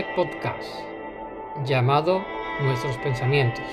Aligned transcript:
este 0.00 0.14
podcast 0.14 0.80
llamado 1.64 2.24
Nuestros 2.62 2.96
Pensamientos. 2.98 3.64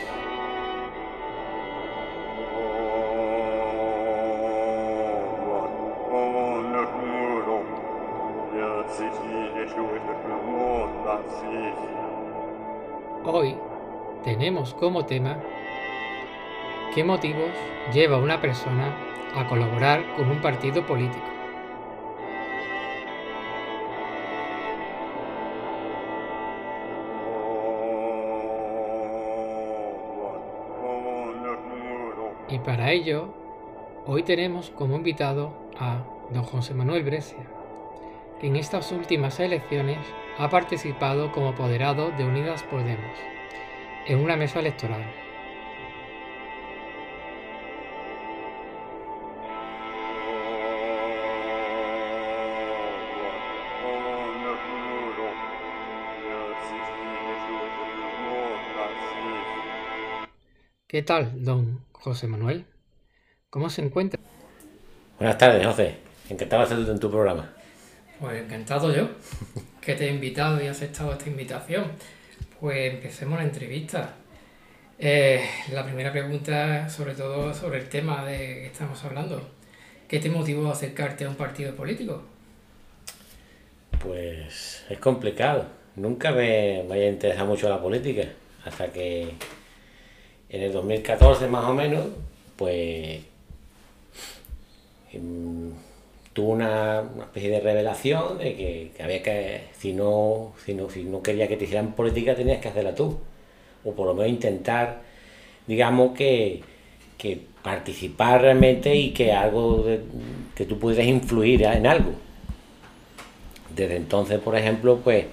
Hoy 13.23 13.55
tenemos 14.23 14.73
como 14.73 15.05
tema 15.05 15.37
qué 16.93 17.03
motivos 17.05 17.51
lleva 17.93 18.17
una 18.17 18.41
persona 18.41 18.97
a 19.33 19.47
colaborar 19.47 20.03
con 20.15 20.29
un 20.29 20.41
partido 20.41 20.85
político. 20.85 21.26
Y 32.49 32.59
para 32.59 32.91
ello, 32.91 33.33
hoy 34.05 34.23
tenemos 34.23 34.69
como 34.69 34.95
invitado 34.95 35.51
a 35.77 36.05
don 36.31 36.43
José 36.43 36.73
Manuel 36.73 37.03
Brescia, 37.03 37.45
que 38.39 38.47
en 38.47 38.55
estas 38.55 38.93
últimas 38.93 39.37
elecciones 39.41 39.99
ha 40.37 40.49
participado 40.49 41.33
como 41.33 41.49
apoderado 41.49 42.11
de 42.11 42.23
Unidas 42.23 42.63
Podemos 42.63 43.17
en 44.05 44.19
una 44.19 44.37
mesa 44.37 44.59
electoral. 44.59 45.03
¿Qué 60.87 61.03
tal, 61.03 61.43
don 61.43 61.86
José 61.99 62.27
Manuel? 62.27 62.65
¿Cómo 63.49 63.69
se 63.69 63.81
encuentra? 63.81 64.21
Buenas 65.17 65.37
tardes, 65.37 65.65
José. 65.65 65.95
Encantado 66.29 66.61
de 66.61 66.75
estar 66.75 66.93
en 66.95 66.99
tu 66.99 67.09
programa. 67.09 67.53
Pues 68.19 68.43
encantado 68.43 68.93
yo, 68.93 69.09
que 69.81 69.95
te 69.95 70.07
he 70.07 70.11
invitado 70.13 70.61
y 70.63 70.67
has 70.67 70.77
aceptado 70.77 71.13
esta 71.13 71.27
invitación. 71.29 71.91
Pues 72.59 72.93
empecemos 72.93 73.39
la 73.39 73.45
entrevista. 73.45 74.13
Eh, 74.99 75.43
la 75.71 75.83
primera 75.85 76.11
pregunta, 76.11 76.89
sobre 76.89 77.13
todo 77.13 77.53
sobre 77.53 77.79
el 77.79 77.89
tema 77.89 78.25
de 78.25 78.37
que 78.37 78.65
estamos 78.67 79.03
hablando. 79.03 79.49
¿Qué 80.07 80.19
te 80.19 80.29
motivó 80.29 80.69
a 80.69 80.73
acercarte 80.73 81.25
a 81.25 81.29
un 81.29 81.35
partido 81.35 81.75
político? 81.75 82.23
Pues 83.99 84.85
es 84.87 84.99
complicado. 84.99 85.65
Nunca 85.95 86.31
me, 86.31 86.85
me 86.87 86.95
haya 86.95 87.09
interesado 87.09 87.47
mucho 87.47 87.67
la 87.69 87.81
política. 87.81 88.23
Hasta 88.65 88.91
que 88.91 89.33
en 90.49 90.61
el 90.63 90.71
2014 90.71 91.47
más 91.47 91.65
o 91.65 91.73
menos, 91.73 92.05
pues 92.55 93.21
em, 95.11 95.71
tuve 96.33 96.47
una, 96.53 97.01
una, 97.13 97.23
especie 97.25 97.49
de 97.49 97.59
revelación 97.59 98.37
de 98.37 98.55
que, 98.55 98.91
que, 98.95 99.03
había 99.03 99.23
que, 99.23 99.63
si 99.77 99.93
no, 99.93 100.53
si, 100.65 100.73
no, 100.73 100.89
si 100.89 101.03
no 101.03 101.21
quería 101.21 101.47
que 101.47 101.57
te 101.57 101.65
hicieran 101.65 101.93
política, 101.93 102.35
tenías 102.35 102.61
que 102.61 102.69
hacerla 102.69 102.95
tú. 102.95 103.17
O 103.83 103.93
por 103.93 104.07
lo 104.07 104.13
menos 104.13 104.31
intentar, 104.31 105.01
digamos, 105.67 106.15
que, 106.15 106.61
que 107.17 107.41
participar 107.63 108.41
realmente 108.41 108.95
y 108.95 109.11
que 109.11 109.33
algo 109.33 109.83
de, 109.83 110.01
que 110.55 110.65
tú 110.65 110.79
pudieras 110.79 111.07
influir 111.07 111.63
en 111.63 111.87
algo. 111.87 112.11
Desde 113.75 113.97
entonces, 113.97 114.39
por 114.39 114.55
ejemplo, 114.55 114.99
pues 115.03 115.25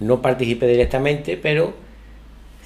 no 0.00 0.22
participé 0.22 0.66
directamente, 0.66 1.36
pero 1.36 1.83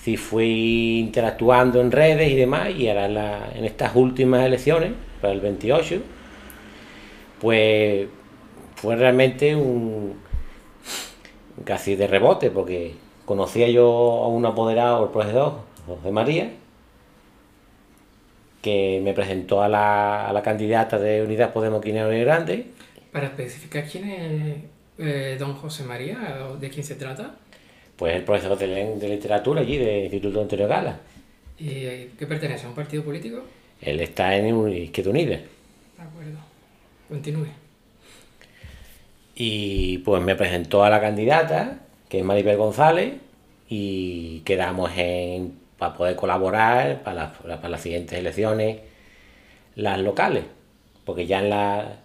sí 0.09 0.17
fui 0.17 1.01
interactuando 1.01 1.83
en 1.83 1.93
redes 1.93 2.31
y 2.31 2.35
demás, 2.35 2.71
y 2.71 2.89
ahora 2.89 3.51
en, 3.55 3.65
estas 3.67 3.95
últimas 3.95 4.47
elecciones, 4.47 4.93
para 5.21 5.35
el 5.35 5.41
28, 5.41 6.01
pues 7.39 8.09
fue 8.77 8.97
realmente 8.97 9.55
un 9.55 10.15
casi 11.65 11.95
de 11.95 12.07
rebote, 12.07 12.51
porque 12.51 12.95
conocía 13.27 13.69
yo 13.69 13.85
a 14.25 14.29
un 14.29 14.47
apoderado, 14.47 15.05
el 15.05 15.11
profesor 15.11 15.61
José 15.87 16.11
María, 16.11 16.53
que 18.63 19.03
me 19.05 19.13
presentó 19.13 19.63
a 19.63 19.69
la, 19.69 20.27
a 20.27 20.33
la 20.33 20.43
candidata 20.43 20.99
de 20.99 21.23
Unidad 21.23 21.53
Podemos 21.53 21.83
Quineo 21.83 22.09
Grande. 22.09 22.69
Para 23.13 23.27
especificar 23.27 23.85
quién 23.87 24.09
es 24.09 24.57
eh, 24.99 25.37
don 25.39 25.55
José 25.55 25.85
María, 25.85 26.19
¿de 26.59 26.71
quién 26.71 26.85
se 26.85 26.95
trata? 26.95 27.35
Pues 27.99 28.15
el 28.15 28.25
profesor 28.25 28.57
de, 28.57 28.97
de 28.97 29.09
literatura 29.09 29.61
allí, 29.61 29.77
del 29.77 30.05
Instituto 30.05 30.41
Antonio 30.41 30.67
Gala. 30.67 30.99
¿Y 31.59 32.07
qué 32.17 32.27
pertenece 32.27 32.65
a 32.65 32.71
un 32.71 32.75
partido 32.75 33.05
político? 33.05 33.43
Él 33.83 34.01
está 34.01 34.35
en 34.35 34.73
Izquierda 34.73 35.11
Unida. 35.11 35.37
De 35.37 36.03
acuerdo. 36.03 36.39
Continúe. 37.09 37.49
Y 39.35 39.99
pues 39.99 40.23
me 40.23 40.35
presentó 40.35 40.85
a 40.85 40.91
la 40.91 41.01
candidata, 41.01 41.81
que 42.09 42.21
es 42.21 42.25
Maribel 42.25 42.57
González, 42.57 43.15
y 43.69 44.41
quedamos 44.41 44.91
en 44.97 45.59
para 45.79 45.95
poder 45.95 46.17
colaborar 46.17 47.03
para, 47.03 47.15
la, 47.15 47.33
para 47.33 47.69
las 47.69 47.81
siguientes 47.81 48.19
elecciones, 48.19 48.79
las 49.77 50.01
locales, 50.01 50.45
porque 51.05 51.27
ya 51.27 51.39
en, 51.39 51.51
la, 51.51 52.01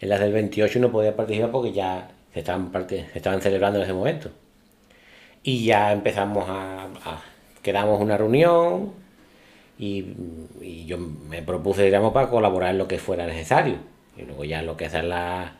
en 0.00 0.08
las 0.08 0.20
del 0.20 0.32
28 0.32 0.78
no 0.78 0.92
podía 0.92 1.16
participar 1.16 1.50
porque 1.50 1.72
ya 1.72 2.10
se 2.32 2.40
estaban, 2.40 2.70
se 2.88 3.06
estaban 3.12 3.42
celebrando 3.42 3.80
en 3.80 3.84
ese 3.84 3.92
momento. 3.92 4.30
Y 5.42 5.64
ya 5.64 5.92
empezamos 5.92 6.48
a, 6.48 6.84
a 7.04 7.22
quedamos 7.62 8.00
una 8.00 8.16
reunión 8.16 8.92
y, 9.78 10.06
y, 10.60 10.86
yo 10.86 10.98
me 10.98 11.42
propuse, 11.42 11.84
digamos, 11.84 12.12
para 12.12 12.30
colaborar 12.30 12.70
en 12.70 12.78
lo 12.78 12.88
que 12.88 12.98
fuera 12.98 13.26
necesario. 13.26 13.76
Y 14.16 14.22
luego 14.22 14.44
ya 14.44 14.62
lo 14.62 14.76
que 14.76 14.86
es 14.86 14.92
la, 14.94 15.58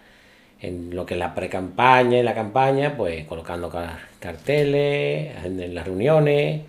en 0.61 0.95
lo 0.95 1.07
que 1.07 1.15
es 1.15 1.21
la 1.21 1.35
pre-campaña 1.35 2.19
y 2.19 2.23
la 2.23 2.35
campaña, 2.35 2.97
pues 2.97 3.25
colocando 3.27 3.71
carteles, 4.21 5.45
en 5.45 5.75
las 5.75 5.87
reuniones, 5.87 6.63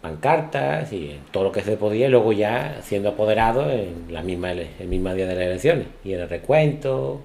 pancartas 0.00 0.92
y 0.92 1.20
todo 1.30 1.44
lo 1.44 1.52
que 1.52 1.62
se 1.62 1.76
podía, 1.76 2.06
y 2.06 2.10
luego 2.10 2.32
ya 2.32 2.80
siendo 2.82 3.10
apoderado 3.10 3.70
en 3.70 4.06
la 4.12 4.22
misma, 4.22 4.52
el 4.52 4.88
mismo 4.88 5.14
día 5.14 5.26
de 5.26 5.34
las 5.34 5.44
elecciones, 5.44 5.86
y 6.04 6.14
en 6.14 6.20
el 6.20 6.28
recuento 6.28 7.22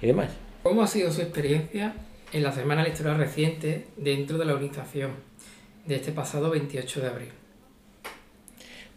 y 0.00 0.06
demás. 0.06 0.30
¿Cómo 0.62 0.82
ha 0.82 0.86
sido 0.86 1.10
su 1.10 1.20
experiencia 1.22 1.94
en 2.34 2.42
la 2.42 2.50
semana 2.50 2.82
electoral 2.82 3.16
reciente 3.16 3.86
dentro 3.96 4.38
de 4.38 4.44
la 4.44 4.54
organización 4.54 5.12
de 5.86 5.94
este 5.94 6.10
pasado 6.10 6.50
28 6.50 7.00
de 7.00 7.06
abril? 7.06 7.28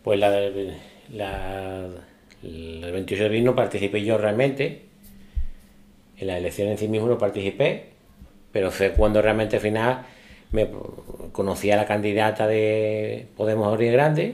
Pues 0.04 0.19
la, 0.19 0.31
la, 1.13 1.86
el 2.42 2.92
28 2.92 3.22
de 3.22 3.25
abril 3.28 3.44
no 3.44 3.56
participé 3.56 4.04
yo 4.04 4.18
realmente, 4.18 4.86
en 6.18 6.28
la 6.28 6.39
elección 6.39 6.69
en 6.69 6.80
sí 6.80 6.88
mismo 6.88 7.07
no 7.07 7.19
participé, 7.19 7.89
pero 8.51 8.72
fue 8.72 8.94
cuando 8.94 9.22
realmente 9.22 9.57
al 9.57 9.62
final 9.62 10.06
me 10.51 10.68
conocí 11.31 11.69
a 11.69 11.75
la 11.75 11.86
candidata 11.86 12.48
de 12.48 13.28
Podemos 13.38 13.78
Río 13.78 13.92
Grande 13.92 14.33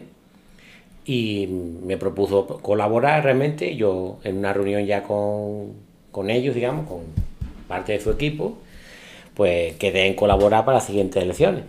y 1.05 1.47
me 1.47 1.97
propuso 1.97 2.47
colaborar 2.61 3.25
realmente, 3.25 3.75
yo 3.75 4.19
en 4.23 4.37
una 4.37 4.53
reunión 4.53 4.85
ya 4.85 5.03
con, 5.03 5.73
con 6.09 6.29
ellos, 6.29 6.55
digamos, 6.55 6.87
con 6.87 7.01
parte 7.67 7.91
de 7.91 7.99
su 7.99 8.09
equipo, 8.09 8.59
pues 9.35 9.75
quedé 9.75 10.07
en 10.07 10.15
colaborar 10.15 10.65
para 10.65 10.77
las 10.77 10.85
siguientes 10.85 11.21
elecciones. 11.21 11.63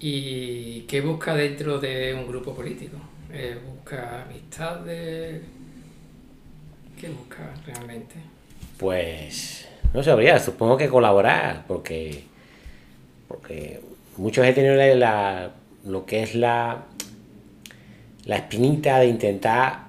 ¿Y 0.00 0.82
qué 0.82 1.00
busca 1.00 1.34
dentro 1.34 1.78
de 1.78 2.14
un 2.14 2.26
grupo 2.28 2.54
político? 2.54 2.96
Eh, 3.32 3.58
¿Busca 3.66 4.24
amistades? 4.24 5.42
¿Qué 7.00 7.08
busca 7.08 7.54
realmente? 7.66 8.14
Pues 8.78 9.68
no 9.92 10.02
sabría, 10.02 10.38
supongo 10.38 10.76
que 10.76 10.88
colaborar, 10.88 11.64
porque, 11.66 12.24
porque 13.26 13.80
muchos 14.16 14.46
he 14.46 14.52
tenido 14.52 14.74
la, 14.74 14.94
la, 14.94 15.50
lo 15.84 16.06
que 16.06 16.22
es 16.22 16.34
la, 16.34 16.84
la 18.24 18.36
espinita 18.36 18.98
de 19.00 19.06
intentar 19.06 19.88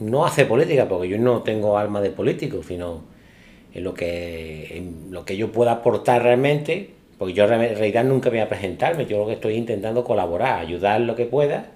no 0.00 0.24
hacer 0.24 0.46
política, 0.46 0.88
porque 0.88 1.08
yo 1.08 1.18
no 1.18 1.42
tengo 1.42 1.78
alma 1.78 2.00
de 2.00 2.10
político, 2.10 2.62
sino 2.62 3.02
en 3.78 3.84
lo 3.84 3.94
que, 3.94 4.82
lo 5.10 5.24
que 5.24 5.36
yo 5.36 5.50
pueda 5.50 5.72
aportar 5.72 6.22
realmente, 6.22 6.90
porque 7.16 7.34
yo 7.34 7.44
en 7.44 7.50
realidad 7.50 8.04
nunca 8.04 8.30
voy 8.30 8.40
a 8.40 8.48
presentarme, 8.48 9.06
yo 9.06 9.18
lo 9.18 9.26
que 9.26 9.32
estoy 9.32 9.54
intentando 9.54 10.04
colaborar, 10.04 10.60
ayudar 10.60 11.00
lo 11.00 11.16
que 11.16 11.24
pueda, 11.24 11.66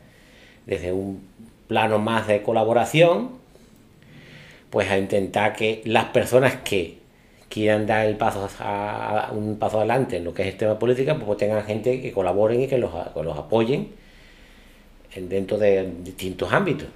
desde 0.66 0.92
un 0.92 1.22
plano 1.66 1.98
más 1.98 2.26
de 2.28 2.42
colaboración, 2.42 3.30
pues 4.70 4.90
a 4.90 4.98
intentar 4.98 5.54
que 5.54 5.82
las 5.84 6.06
personas 6.06 6.56
que 6.64 6.98
quieran 7.48 7.86
dar 7.86 8.06
el 8.06 8.16
paso 8.16 8.48
a, 8.60 9.30
un 9.32 9.58
paso 9.58 9.78
adelante 9.78 10.16
en 10.16 10.24
lo 10.24 10.32
que 10.32 10.42
es 10.42 10.48
el 10.48 10.56
tema 10.56 10.78
política, 10.78 11.16
pues 11.16 11.38
tengan 11.38 11.62
gente 11.64 12.00
que 12.00 12.12
colaboren 12.12 12.62
y 12.62 12.66
que 12.66 12.78
los, 12.78 12.90
que 13.12 13.22
los 13.22 13.36
apoyen 13.36 13.88
en, 15.14 15.28
dentro 15.28 15.58
de 15.58 15.92
distintos 16.02 16.52
ámbitos. 16.52 16.88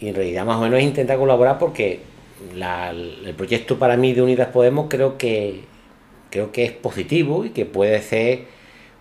Y 0.00 0.08
en 0.08 0.14
realidad 0.14 0.44
más 0.44 0.58
o 0.58 0.60
menos 0.60 0.80
intenta 0.80 1.16
colaborar 1.16 1.58
porque 1.58 2.13
el 2.52 3.34
proyecto 3.36 3.78
para 3.78 3.96
mí 3.96 4.12
de 4.12 4.22
Unidas 4.22 4.48
Podemos 4.48 4.86
creo 4.88 5.18
que, 5.18 5.62
creo 6.30 6.52
que 6.52 6.64
es 6.64 6.72
positivo 6.72 7.44
y 7.44 7.50
que 7.50 7.66
puede 7.66 8.00
ser 8.02 8.44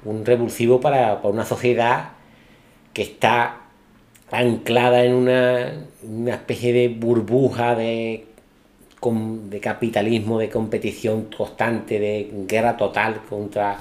un 0.06 0.26
revulsivo 0.26 0.82
para, 0.82 1.16
una 1.24 1.46
sociedad 1.46 2.12
que 2.94 3.02
está 3.02 3.62
anclada 4.32 5.04
en 5.04 5.14
una, 5.14 5.86
una 6.04 6.34
especie 6.36 6.74
de 6.74 6.90
burbuja 6.90 7.76
de, 7.76 8.26
de 9.12 9.60
capitalismo, 9.60 10.40
de 10.40 10.50
competición 10.50 11.26
constante, 11.36 12.00
de 12.00 12.30
guerra 12.48 12.78
total 12.78 13.22
contra, 13.30 13.78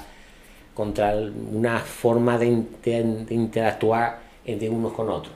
contra 0.74 1.14
una 1.14 1.78
forma 1.78 2.38
de, 2.38 2.46
interactuar 3.30 4.20
de 4.44 4.68
unos 4.68 4.92
con 4.92 5.10
otros. 5.10 5.34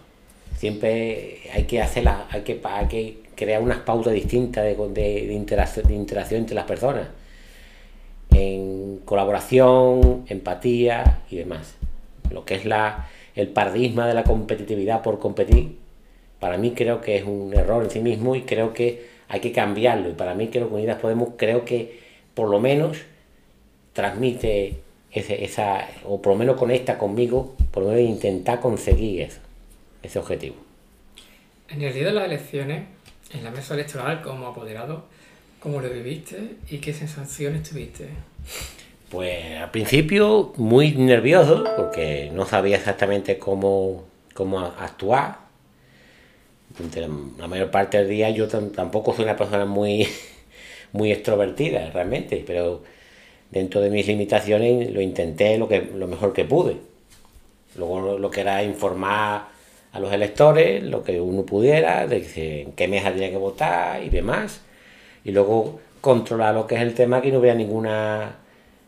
Siempre 0.56 1.42
hay 1.52 1.64
que 1.64 1.80
hacer 1.82 2.08
hay 2.08 2.42
que, 2.42 2.60
hay 2.64 2.86
que 2.88 3.25
crear 3.36 3.62
unas 3.62 3.78
pautas 3.78 4.12
distintas 4.12 4.64
de, 4.64 4.74
de, 4.74 5.32
interacción, 5.32 5.86
de 5.86 5.94
interacción 5.94 6.40
entre 6.40 6.56
las 6.56 6.64
personas 6.64 7.08
en 8.36 9.00
colaboración, 9.04 10.24
empatía 10.28 11.22
y 11.30 11.36
demás. 11.36 11.76
Lo 12.30 12.44
que 12.44 12.54
es 12.54 12.64
la, 12.64 13.08
el 13.34 13.48
paradigma 13.48 14.06
de 14.06 14.14
la 14.14 14.24
competitividad 14.24 15.02
por 15.02 15.18
competir, 15.18 15.76
para 16.40 16.58
mí 16.58 16.72
creo 16.72 17.00
que 17.00 17.16
es 17.16 17.24
un 17.24 17.54
error 17.54 17.84
en 17.84 17.90
sí 17.90 18.00
mismo 18.00 18.34
y 18.34 18.42
creo 18.42 18.72
que 18.72 19.06
hay 19.28 19.40
que 19.40 19.52
cambiarlo. 19.52 20.10
Y 20.10 20.12
para 20.12 20.34
mí 20.34 20.48
creo 20.48 20.68
que 20.68 20.74
Unidas 20.74 21.00
Podemos 21.00 21.30
creo 21.36 21.64
que 21.64 22.00
por 22.34 22.50
lo 22.50 22.60
menos 22.60 22.98
transmite 23.92 24.76
ese, 25.10 25.44
esa, 25.44 25.88
o 26.04 26.20
por 26.20 26.34
lo 26.34 26.38
menos 26.38 26.56
conecta 26.56 26.98
conmigo, 26.98 27.54
por 27.70 27.84
lo 27.84 27.90
menos 27.90 28.02
intentar 28.02 28.60
conseguir 28.60 29.22
eso, 29.22 29.40
ese 30.02 30.18
objetivo. 30.18 30.56
En 31.68 31.82
el 31.82 31.92
día 31.94 32.04
de 32.04 32.12
las 32.12 32.26
elecciones, 32.26 32.82
en 33.32 33.44
la 33.44 33.50
mesa 33.50 33.74
electoral 33.74 34.22
como 34.22 34.46
apoderado, 34.46 35.04
¿Cómo 35.66 35.80
lo 35.80 35.90
viviste 35.90 36.58
y 36.70 36.78
qué 36.78 36.92
sensaciones 36.92 37.68
tuviste? 37.68 38.08
Pues 39.10 39.56
al 39.56 39.70
principio 39.72 40.52
muy 40.58 40.92
nervioso 40.92 41.64
porque 41.76 42.30
no 42.32 42.46
sabía 42.46 42.76
exactamente 42.76 43.36
cómo, 43.36 44.04
cómo 44.32 44.60
actuar. 44.60 45.38
La 47.38 47.48
mayor 47.48 47.72
parte 47.72 47.98
del 47.98 48.08
día 48.08 48.30
yo 48.30 48.46
tampoco 48.46 49.12
soy 49.12 49.24
una 49.24 49.36
persona 49.36 49.64
muy, 49.64 50.06
muy 50.92 51.10
extrovertida 51.10 51.90
realmente, 51.90 52.44
pero 52.46 52.84
dentro 53.50 53.80
de 53.80 53.90
mis 53.90 54.06
limitaciones 54.06 54.92
lo 54.92 55.00
intenté 55.00 55.58
lo, 55.58 55.66
que, 55.66 55.80
lo 55.80 56.06
mejor 56.06 56.32
que 56.32 56.44
pude. 56.44 56.76
Luego 57.76 58.18
lo 58.18 58.30
que 58.30 58.42
era 58.42 58.62
informar 58.62 59.48
a 59.96 60.00
los 60.00 60.12
electores, 60.12 60.82
lo 60.82 61.02
que 61.02 61.20
uno 61.20 61.44
pudiera, 61.44 62.06
de 62.06 62.62
en 62.62 62.72
qué 62.72 62.86
mesa 62.86 63.12
tenía 63.12 63.30
que 63.30 63.36
votar 63.36 64.02
y 64.02 64.10
demás 64.10 64.60
y 65.26 65.32
luego 65.32 65.80
controlar 66.00 66.54
lo 66.54 66.68
que 66.68 66.76
es 66.76 66.82
el 66.82 66.94
tema, 66.94 67.20
que 67.20 67.32
no 67.32 67.40
hubiera 67.40 67.56
ninguna 67.56 68.36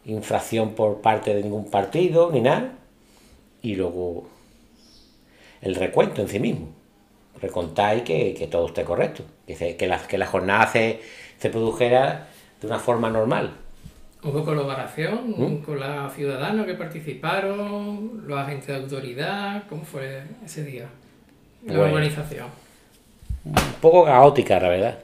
infracción 0.04 0.74
por 0.74 1.00
parte 1.00 1.34
de 1.34 1.42
ningún 1.42 1.68
partido 1.68 2.30
ni 2.30 2.40
nada. 2.40 2.74
Y 3.60 3.74
luego 3.74 4.28
el 5.60 5.74
recuento 5.74 6.22
en 6.22 6.28
sí 6.28 6.38
mismo. 6.38 6.68
Recontar 7.42 7.98
y 7.98 8.00
que, 8.02 8.48
todo 8.48 8.68
esté 8.68 8.84
correcto. 8.84 9.24
Que, 9.48 9.76
que, 9.76 9.86
la, 9.88 9.98
que 9.98 10.16
la 10.16 10.26
jornada 10.26 10.68
se, 10.68 11.00
se 11.38 11.50
produjera 11.50 12.28
de 12.60 12.68
una 12.68 12.78
forma 12.78 13.10
normal. 13.10 13.56
¿Hubo 14.28 14.44
colaboración 14.44 15.34
¿Mm? 15.36 15.56
con 15.58 15.80
los 15.80 16.12
ciudadanos 16.12 16.66
que 16.66 16.74
participaron, 16.74 18.22
los 18.26 18.38
agentes 18.38 18.68
de 18.68 18.76
autoridad? 18.76 19.64
¿Cómo 19.68 19.84
fue 19.84 20.22
ese 20.44 20.64
día? 20.64 20.86
La 21.66 21.74
pues, 21.74 21.92
organización. 21.92 22.46
Un 23.44 23.54
poco 23.80 24.04
caótica, 24.04 24.60
la 24.60 24.68
verdad 24.68 24.98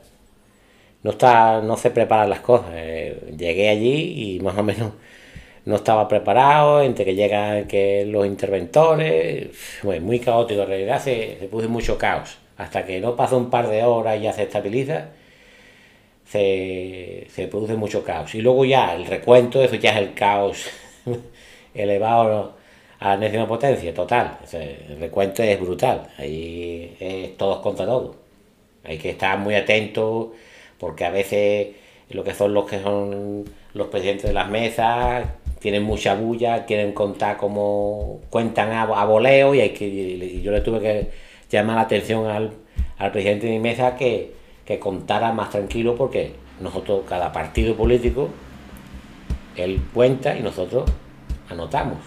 no, 1.05 1.11
está, 1.11 1.61
no 1.61 1.77
se 1.77 1.91
preparan 1.91 2.31
las 2.31 2.41
cosas. 2.41 2.71
Eh, 2.75 3.35
llegué 3.37 3.69
allí 3.69 4.37
y 4.37 4.41
más 4.41 4.59
o 4.59 4.63
menos 4.65 4.93
no 5.67 5.77
estaba 5.77 6.09
preparado, 6.09 6.83
entre 6.83 7.05
que 7.05 7.15
llegan 7.15 7.67
que 7.67 8.05
los 8.07 8.27
interventores, 8.27 9.51
muy 9.83 10.19
caótico, 10.21 10.63
en 10.63 10.69
realidad 10.69 11.01
se, 11.01 11.39
se 11.39 11.47
puso 11.47 11.69
mucho 11.69 11.99
caos. 11.99 12.39
Hasta 12.57 12.85
que 12.87 13.01
no 13.01 13.17
pasa 13.17 13.37
un 13.37 13.51
par 13.51 13.69
de 13.69 13.83
horas 13.83 14.19
y 14.19 14.23
ya 14.23 14.33
se 14.33 14.45
estabiliza, 14.45 15.09
se, 16.27 17.27
se 17.31 17.49
produce 17.49 17.75
mucho 17.75 18.05
caos. 18.05 18.35
Y 18.35 18.43
luego 18.43 18.65
ya 18.65 18.95
el 18.95 19.07
recuento, 19.07 19.63
eso 19.63 19.77
ya 19.77 19.91
es 19.93 19.97
el 19.99 20.15
caos 20.15 20.67
elevado 21.75 22.55
a 23.01 23.09
la 23.11 23.17
décima 23.19 23.47
potencia, 23.47 23.93
total. 23.93 24.39
El 24.53 24.99
recuento 24.99 25.43
es 25.43 25.61
brutal, 25.61 26.09
ahí 26.19 26.97
es 27.01 27.37
todos 27.37 27.59
contra 27.61 27.87
todos. 27.87 28.17
Hay 28.85 28.99
que 28.99 29.11
estar 29.11 29.39
muy 29.39 29.55
atento 29.55 30.33
porque 30.79 31.05
a 31.05 31.11
veces 31.11 31.69
lo 32.11 32.25
que 32.25 32.35
son 32.35 32.55
los 32.55 32.67
que 32.67 32.81
son 32.81 33.45
los 33.73 33.89
presidentes 33.89 34.29
de 34.29 34.35
las 34.35 34.49
mesas 34.49 35.27
tienen 35.61 35.83
mucha 35.83 36.15
bulla, 36.15 36.67
quieren 36.67 36.93
contar 36.93 37.39
como 37.39 38.21
cuentan 38.31 38.71
a, 38.73 39.05
voleo 39.07 39.55
y, 39.55 39.61
hay 39.61 39.71
que, 39.71 40.41
yo 40.43 40.53
le 40.53 40.61
tuve 40.61 40.81
que 40.81 41.09
llamar 41.51 41.77
la 41.77 41.83
atención 41.83 42.27
al, 42.27 42.53
presidente 43.13 43.47
de 43.47 43.53
mi 43.53 43.61
mesa 43.61 43.97
que, 43.97 44.33
que 44.65 44.79
contara 44.79 45.33
más 45.33 45.51
tranquilo 45.51 45.95
porque 45.97 46.35
nosotros, 46.61 47.03
cada 47.09 47.33
partido 47.33 47.77
político, 47.77 48.29
él 49.57 49.81
cuenta 49.93 50.37
y 50.37 50.43
nosotros 50.43 50.91
anotamos 51.49 51.99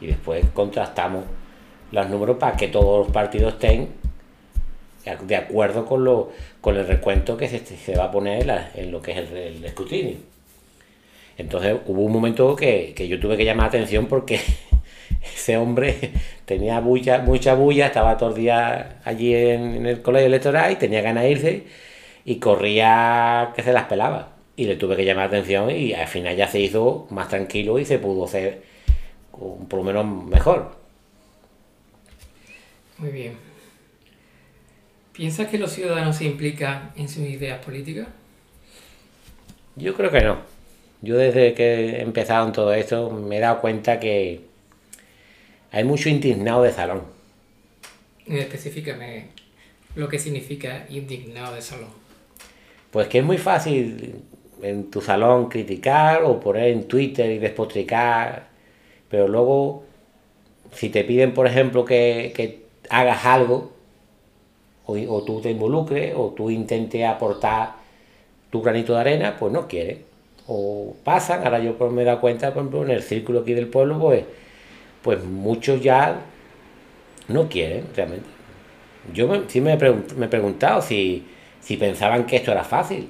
y 0.00 0.06
después 0.06 0.44
contrastamos 0.54 1.24
los 1.90 2.08
números 2.08 2.36
para 2.38 2.56
que 2.56 2.68
todos 2.68 3.06
los 3.06 3.12
partidos 3.12 3.54
estén 3.54 3.88
de 5.22 5.36
acuerdo 5.36 5.86
con, 5.86 6.04
lo, 6.04 6.30
con 6.60 6.76
el 6.76 6.86
recuento 6.86 7.36
que 7.36 7.48
se, 7.48 7.96
va 7.96 8.04
a 8.04 8.10
poner 8.10 8.46
en, 8.74 8.92
lo 8.92 9.00
que 9.00 9.12
es 9.12 9.18
el, 9.30 9.64
escrutinio. 9.64 10.16
Entonces 11.38 11.76
hubo 11.86 12.02
un 12.02 12.12
momento 12.12 12.54
que, 12.56 12.92
que, 12.94 13.08
yo 13.08 13.18
tuve 13.18 13.36
que 13.36 13.44
llamar 13.44 13.68
atención 13.68 14.06
porque 14.06 14.40
ese 15.22 15.56
hombre 15.56 16.12
tenía 16.44 16.80
mucha, 16.80 17.18
mucha 17.18 17.54
bulla, 17.54 17.86
estaba 17.86 18.16
todo 18.16 18.30
el 18.30 18.36
día 18.36 19.00
allí 19.04 19.34
en, 19.34 19.86
el 19.86 20.02
colegio 20.02 20.26
electoral 20.26 20.72
y 20.72 20.76
tenía 20.76 21.02
ganas 21.02 21.24
de 21.24 21.30
irse 21.30 21.66
y 22.24 22.36
corría 22.36 23.52
que 23.54 23.62
se 23.62 23.72
las 23.72 23.84
pelaba. 23.84 24.36
Y 24.56 24.64
le 24.64 24.76
tuve 24.76 24.96
que 24.96 25.04
llamar 25.04 25.26
atención 25.28 25.70
y 25.70 25.92
al 25.92 26.08
final 26.08 26.36
ya 26.36 26.48
se 26.48 26.58
hizo 26.58 27.06
más 27.10 27.28
tranquilo 27.28 27.78
y 27.78 27.84
se 27.84 27.98
pudo 27.98 28.24
hacer 28.24 28.62
por 29.30 29.78
lo 29.78 29.84
menos 29.84 30.04
mejor. 30.04 30.76
Muy 32.98 33.10
bien. 33.10 33.34
¿Piensas 35.12 35.48
que 35.48 35.58
los 35.58 35.72
ciudadanos 35.72 36.16
se 36.16 36.24
implican 36.24 36.92
en 36.96 37.08
sus 37.08 37.24
ideas 37.24 37.64
políticas? 37.64 38.08
Yo 39.76 39.94
creo 39.94 40.10
que 40.10 40.20
no. 40.20 40.38
Yo 41.02 41.16
desde 41.16 41.54
que 41.54 41.98
he 41.98 42.02
empezado 42.02 42.46
en 42.46 42.52
todo 42.52 42.72
esto 42.74 43.10
me 43.10 43.36
he 43.36 43.40
dado 43.40 43.60
cuenta 43.60 44.00
que 44.00 44.47
hay 45.70 45.84
mucho 45.84 46.08
indignado 46.08 46.62
de 46.62 46.72
salón. 46.72 47.02
Específicame 48.26 49.26
lo 49.94 50.08
que 50.08 50.18
significa 50.18 50.86
indignado 50.90 51.54
de 51.54 51.62
salón. 51.62 51.88
Pues 52.90 53.08
que 53.08 53.18
es 53.18 53.24
muy 53.24 53.38
fácil 53.38 54.22
en 54.62 54.90
tu 54.90 55.00
salón 55.00 55.48
criticar 55.48 56.22
o 56.24 56.40
poner 56.40 56.68
en 56.68 56.88
Twitter 56.88 57.30
y 57.30 57.38
despotricar, 57.38 58.48
pero 59.08 59.28
luego 59.28 59.84
si 60.72 60.90
te 60.90 61.04
piden, 61.04 61.34
por 61.34 61.46
ejemplo, 61.46 61.84
que, 61.84 62.32
que 62.34 62.62
hagas 62.90 63.24
algo, 63.24 63.72
o, 64.86 65.22
tú 65.22 65.40
te 65.40 65.50
involucres 65.50 66.14
o 66.16 66.32
tú 66.34 66.50
intentes 66.50 67.04
aportar 67.04 67.74
tu 68.50 68.62
granito 68.62 68.94
de 68.94 69.00
arena, 69.00 69.36
pues 69.38 69.52
no 69.52 69.68
quiere. 69.68 70.02
O 70.46 70.94
pasan, 71.04 71.44
ahora 71.44 71.58
yo 71.58 71.76
me 71.90 72.02
he 72.02 72.04
dado 72.06 72.20
cuenta, 72.20 72.54
por 72.54 72.62
ejemplo, 72.62 72.84
en 72.84 72.90
el 72.90 73.02
círculo 73.02 73.40
aquí 73.40 73.52
del 73.52 73.68
pueblo, 73.68 73.98
pues, 73.98 74.24
pues 75.02 75.22
muchos 75.24 75.80
ya 75.80 76.20
no 77.28 77.48
quieren 77.48 77.86
realmente. 77.94 78.28
Yo 79.12 79.44
sí 79.48 79.60
me, 79.60 79.74
he 79.74 80.28
preguntado 80.28 80.82
si, 80.82 81.26
si 81.60 81.76
pensaban 81.76 82.26
que 82.26 82.36
esto 82.36 82.52
era 82.52 82.64
fácil, 82.64 83.08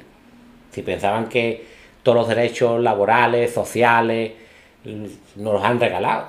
si 0.71 0.83
pensaban 0.83 1.29
que 1.29 1.67
todos 2.03 2.19
los 2.19 2.29
derechos 2.29 2.81
laborales, 2.81 3.53
sociales, 3.53 4.33
nos 4.85 5.55
los 5.55 5.65
han 5.65 5.81
regalado. 5.81 6.27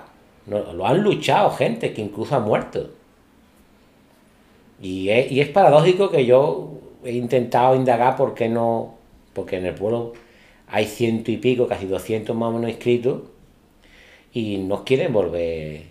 lo 0.48 0.88
han 0.88 1.01
luchado 1.04 1.51
gente 1.51 1.94
que 1.94 2.01
incluso 2.01 2.36
ha 2.36 2.39
muerto. 2.39 2.89
Y 4.82 5.10
es, 5.10 5.50
paradójico 5.50 6.10
que 6.10 6.25
yo 6.25 6.72
he 7.04 7.12
intentado 7.12 7.75
indagar 7.75 8.16
por 8.16 8.34
qué 8.34 8.48
no, 8.48 8.96
porque 9.34 9.58
en 9.58 9.66
el 9.66 9.75
pueblo 9.75 10.13
hay 10.68 10.86
ciento 10.86 11.32
y 11.32 11.38
pico, 11.38 11.68
casi 11.68 11.86
200 11.86 12.36
más 12.36 12.50
o 12.50 12.51
menos 12.54 12.70
inscritos, 12.70 13.24
y 14.34 14.58
nos 14.58 14.82
quieren 14.82 15.14
volver. 15.14 15.84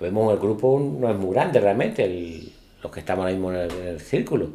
Vemos 0.00 0.32
el 0.32 0.38
grupo 0.38 0.78
no 0.78 1.10
es 1.10 1.16
muy 1.16 1.34
grande 1.34 1.60
realmente, 1.60 2.06
los 2.82 2.92
que 2.92 3.00
estamos 3.00 3.24
ahora 3.24 3.32
mismo 3.32 3.52
en 3.52 3.70
el, 3.86 4.00
círculo, 4.00 4.50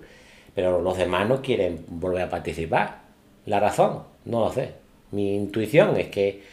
pero 0.54 0.82
los 0.82 0.98
demás 0.98 1.28
no 1.28 1.42
quieren 1.42 1.86
volver 1.88 2.24
a 2.24 2.30
participar. 2.30 3.02
La 3.46 3.60
razón, 3.60 4.04
no 4.26 4.42
lo 4.42 4.52
sé. 4.52 4.74
Mi 5.12 5.36
intuición 5.36 5.98
es 5.98 6.08
que 6.08 6.44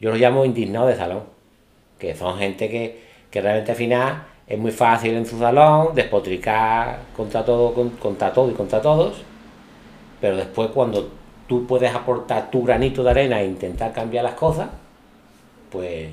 yo 0.00 0.10
los 0.10 0.18
llamo 0.18 0.44
indignados 0.44 0.88
de 0.90 0.96
salón, 0.96 1.22
que 1.98 2.14
son 2.14 2.38
gente 2.38 2.68
que, 2.68 3.00
que 3.30 3.40
realmente 3.40 3.72
al 3.72 3.76
final 3.76 4.26
es 4.46 4.58
muy 4.58 4.72
fácil 4.72 5.14
en 5.14 5.26
su 5.26 5.38
salón 5.38 5.94
despotricar 5.94 7.00
contra 7.16 7.44
todo, 7.44 7.72
contra 8.00 8.32
todo 8.32 8.50
y 8.50 8.54
contra 8.54 8.82
todos 8.82 9.24
pero 10.20 10.36
después 10.36 10.70
cuando 10.70 11.08
tú 11.46 11.66
puedes 11.66 11.94
aportar 11.94 12.50
tu 12.50 12.62
granito 12.62 13.04
de 13.04 13.10
arena 13.10 13.40
e 13.40 13.46
intentar 13.46 13.92
cambiar 13.92 14.24
las 14.24 14.34
cosas, 14.34 14.68
pues 15.76 16.08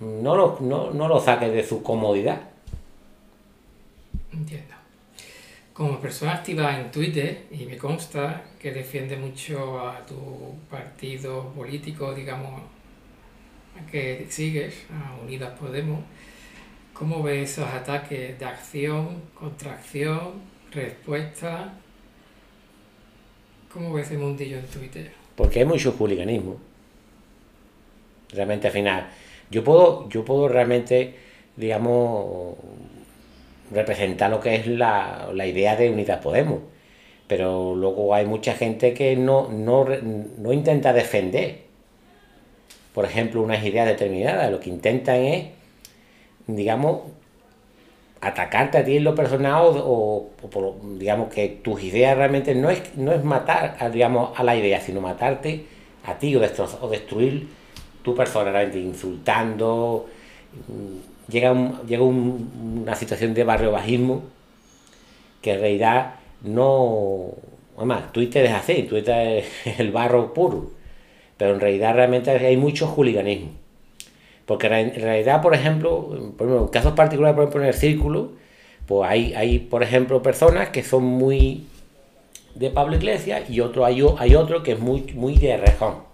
no 0.00 0.34
lo, 0.34 0.58
no, 0.60 0.90
no 0.90 1.06
lo 1.06 1.20
saques 1.20 1.52
de 1.52 1.62
su 1.62 1.82
comodidad. 1.82 2.40
Entiendo. 4.32 4.74
Como 5.72 6.00
persona 6.00 6.34
activa 6.34 6.78
en 6.78 6.90
Twitter, 6.90 7.46
y 7.50 7.64
me 7.64 7.76
consta 7.76 8.42
que 8.58 8.72
defiende 8.72 9.16
mucho 9.16 9.78
a 9.80 10.04
tu 10.04 10.16
partido 10.68 11.44
político, 11.50 12.12
digamos, 12.12 12.62
que 13.90 14.26
sigues, 14.28 14.74
a 14.90 15.22
Unidas 15.22 15.56
Podemos, 15.58 16.00
¿cómo 16.92 17.22
ves 17.22 17.52
esos 17.52 17.68
ataques 17.68 18.38
de 18.38 18.44
acción, 18.44 19.22
contracción, 19.32 20.42
respuesta? 20.72 21.72
¿Cómo 23.72 23.94
ves 23.94 24.10
el 24.10 24.18
mundillo 24.18 24.58
en 24.58 24.66
Twitter? 24.66 25.12
Porque 25.36 25.60
hay 25.60 25.64
mucho 25.64 25.92
hooliganismo. 25.92 26.69
Realmente 28.32 28.68
al 28.68 28.72
final. 28.72 29.06
Yo 29.50 29.64
puedo, 29.64 30.08
yo 30.08 30.24
puedo 30.24 30.48
realmente, 30.48 31.14
digamos, 31.56 32.56
representar 33.72 34.30
lo 34.30 34.40
que 34.40 34.54
es 34.54 34.66
la, 34.66 35.30
la 35.32 35.46
idea 35.46 35.76
de 35.76 35.90
Unidas 35.90 36.20
Podemos. 36.20 36.60
Pero 37.26 37.74
luego 37.74 38.14
hay 38.14 38.26
mucha 38.26 38.54
gente 38.54 38.92
que 38.92 39.16
no, 39.16 39.48
no, 39.48 39.86
no 40.38 40.52
intenta 40.52 40.92
defender, 40.92 41.58
por 42.92 43.04
ejemplo, 43.04 43.42
unas 43.42 43.64
ideas 43.64 43.86
determinadas. 43.86 44.50
Lo 44.50 44.58
que 44.58 44.70
intentan 44.70 45.16
es, 45.16 45.46
digamos, 46.46 47.02
atacarte 48.20 48.78
a 48.78 48.84
ti 48.84 48.96
en 48.96 49.04
lo 49.04 49.14
personal 49.14 49.72
o, 49.76 50.30
digamos 50.98 51.32
que 51.32 51.48
tus 51.48 51.82
ideas 51.82 52.16
realmente 52.16 52.54
no 52.54 52.68
es, 52.68 52.96
no 52.96 53.12
es 53.12 53.24
matar 53.24 53.76
a, 53.78 53.88
digamos, 53.88 54.38
a 54.38 54.42
la 54.42 54.56
idea, 54.56 54.80
sino 54.80 55.00
matarte 55.00 55.64
a 56.04 56.18
ti 56.18 56.34
o, 56.36 56.40
o 56.40 56.88
destruir 56.88 57.48
tu 58.02 58.14
persona, 58.14 58.50
realmente 58.50 58.80
insultando, 58.80 60.06
llega, 61.28 61.54
llega 61.86 62.02
una 62.02 62.94
situación 62.94 63.34
de 63.34 63.44
barrio 63.44 63.72
bajismo 63.72 64.22
que 65.40 65.52
en 65.52 65.60
realidad 65.60 66.14
no... 66.42 67.28
Además, 67.76 68.12
Twitter 68.12 68.44
es 68.44 68.52
así, 68.52 68.82
Twitter 68.82 69.44
es 69.66 69.80
el 69.80 69.90
barro 69.90 70.34
puro, 70.34 70.70
pero 71.36 71.54
en 71.54 71.60
realidad 71.60 71.94
realmente 71.94 72.30
hay 72.30 72.56
mucho 72.56 72.86
juliganismo. 72.86 73.52
Porque 74.44 74.66
en 74.66 74.94
realidad, 74.94 75.40
por 75.40 75.54
ejemplo, 75.54 76.34
en 76.40 76.68
casos 76.68 76.92
particulares, 76.92 77.36
por 77.36 77.44
ejemplo, 77.44 77.62
en 77.62 77.68
el 77.68 77.74
círculo, 77.74 78.32
pues 78.86 79.08
hay, 79.08 79.32
hay, 79.34 79.58
por 79.60 79.82
ejemplo, 79.82 80.22
personas 80.22 80.70
que 80.70 80.82
son 80.82 81.04
muy 81.04 81.66
de 82.54 82.70
Pablo 82.70 82.96
Iglesias 82.96 83.48
y 83.48 83.60
otro, 83.60 83.84
hay, 83.84 84.02
hay 84.18 84.34
otro 84.34 84.62
que 84.62 84.72
es 84.72 84.80
muy, 84.80 85.02
muy 85.14 85.36
de 85.36 85.56
Rejón. 85.56 86.09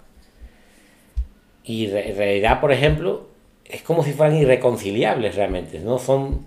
Y 1.66 1.86
en 1.86 2.16
realidad, 2.16 2.60
por 2.60 2.72
ejemplo, 2.72 3.26
es 3.64 3.82
como 3.82 4.04
si 4.04 4.12
fueran 4.12 4.36
irreconciliables 4.36 5.34
realmente, 5.34 5.80
¿no? 5.80 5.98
Son, 5.98 6.46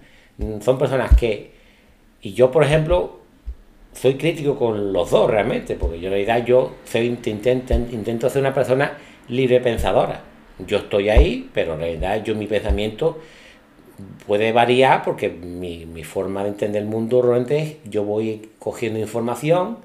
son 0.61 0.77
personas 0.77 1.15
que, 1.15 1.51
y 2.21 2.33
yo 2.33 2.51
por 2.51 2.63
ejemplo, 2.63 3.19
soy 3.93 4.15
crítico 4.15 4.57
con 4.57 4.93
los 4.93 5.11
dos 5.11 5.29
realmente, 5.29 5.75
porque 5.75 5.99
yo 5.99 6.07
en 6.07 6.13
realidad 6.13 6.45
yo 6.45 6.75
soy, 6.85 7.07
intento, 7.07 7.73
intento 7.73 8.29
ser 8.29 8.41
una 8.41 8.53
persona 8.53 8.97
libre 9.27 9.59
pensadora. 9.59 10.23
Yo 10.65 10.77
estoy 10.77 11.09
ahí, 11.09 11.49
pero 11.53 11.73
en 11.73 11.79
realidad 11.79 12.23
yo 12.23 12.35
mi 12.35 12.47
pensamiento 12.47 13.19
puede 14.25 14.53
variar 14.53 15.03
porque 15.03 15.29
mi, 15.29 15.85
mi 15.85 16.05
forma 16.05 16.43
de 16.43 16.49
entender 16.49 16.81
el 16.81 16.87
mundo 16.87 17.21
realmente 17.21 17.57
es, 17.57 17.75
yo 17.89 18.05
voy 18.05 18.49
cogiendo 18.57 18.99
información, 18.99 19.79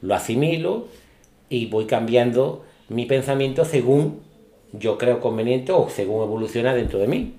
lo 0.00 0.14
asimilo 0.14 0.88
y 1.50 1.66
voy 1.66 1.84
cambiando 1.84 2.64
mi 2.88 3.04
pensamiento 3.04 3.66
según 3.66 4.31
yo 4.72 4.98
creo 4.98 5.20
conveniente 5.20 5.72
o 5.72 5.88
según 5.88 6.22
evoluciona 6.22 6.74
dentro 6.74 6.98
de 6.98 7.06
mí. 7.06 7.36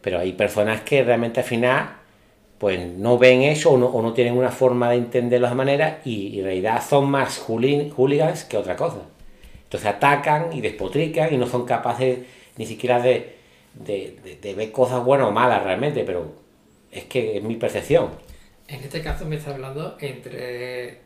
Pero 0.00 0.18
hay 0.18 0.32
personas 0.32 0.82
que 0.82 1.02
realmente 1.02 1.40
al 1.40 1.46
final 1.46 1.96
pues 2.58 2.86
no 2.86 3.18
ven 3.18 3.42
eso 3.42 3.72
o 3.72 4.02
no, 4.02 4.12
tienen 4.12 4.36
una 4.36 4.50
forma 4.50 4.90
de 4.90 4.96
entender 4.96 5.40
las 5.40 5.54
maneras 5.54 5.98
y, 6.06 6.38
en 6.38 6.44
realidad 6.44 6.82
son 6.82 7.10
más 7.10 7.38
hooligans 7.38 8.44
que 8.44 8.56
otra 8.56 8.76
cosa. 8.76 9.02
Entonces 9.64 9.88
atacan 9.88 10.52
y 10.52 10.60
despotrican 10.60 11.34
y 11.34 11.36
no 11.36 11.46
son 11.46 11.66
capaces 11.66 12.20
ni 12.56 12.64
siquiera 12.64 13.02
de, 13.02 13.36
de, 13.74 14.38
de, 14.40 14.54
ver 14.54 14.70
cosas 14.70 15.04
buenas 15.04 15.28
o 15.28 15.32
malas 15.32 15.64
realmente, 15.64 16.04
pero 16.04 16.32
es 16.92 17.04
que 17.04 17.38
es 17.38 17.42
mi 17.42 17.56
percepción. 17.56 18.10
En 18.68 18.80
este 18.80 19.02
caso 19.02 19.26
me 19.26 19.36
está 19.36 19.50
hablando 19.50 19.96
entre, 20.00 21.00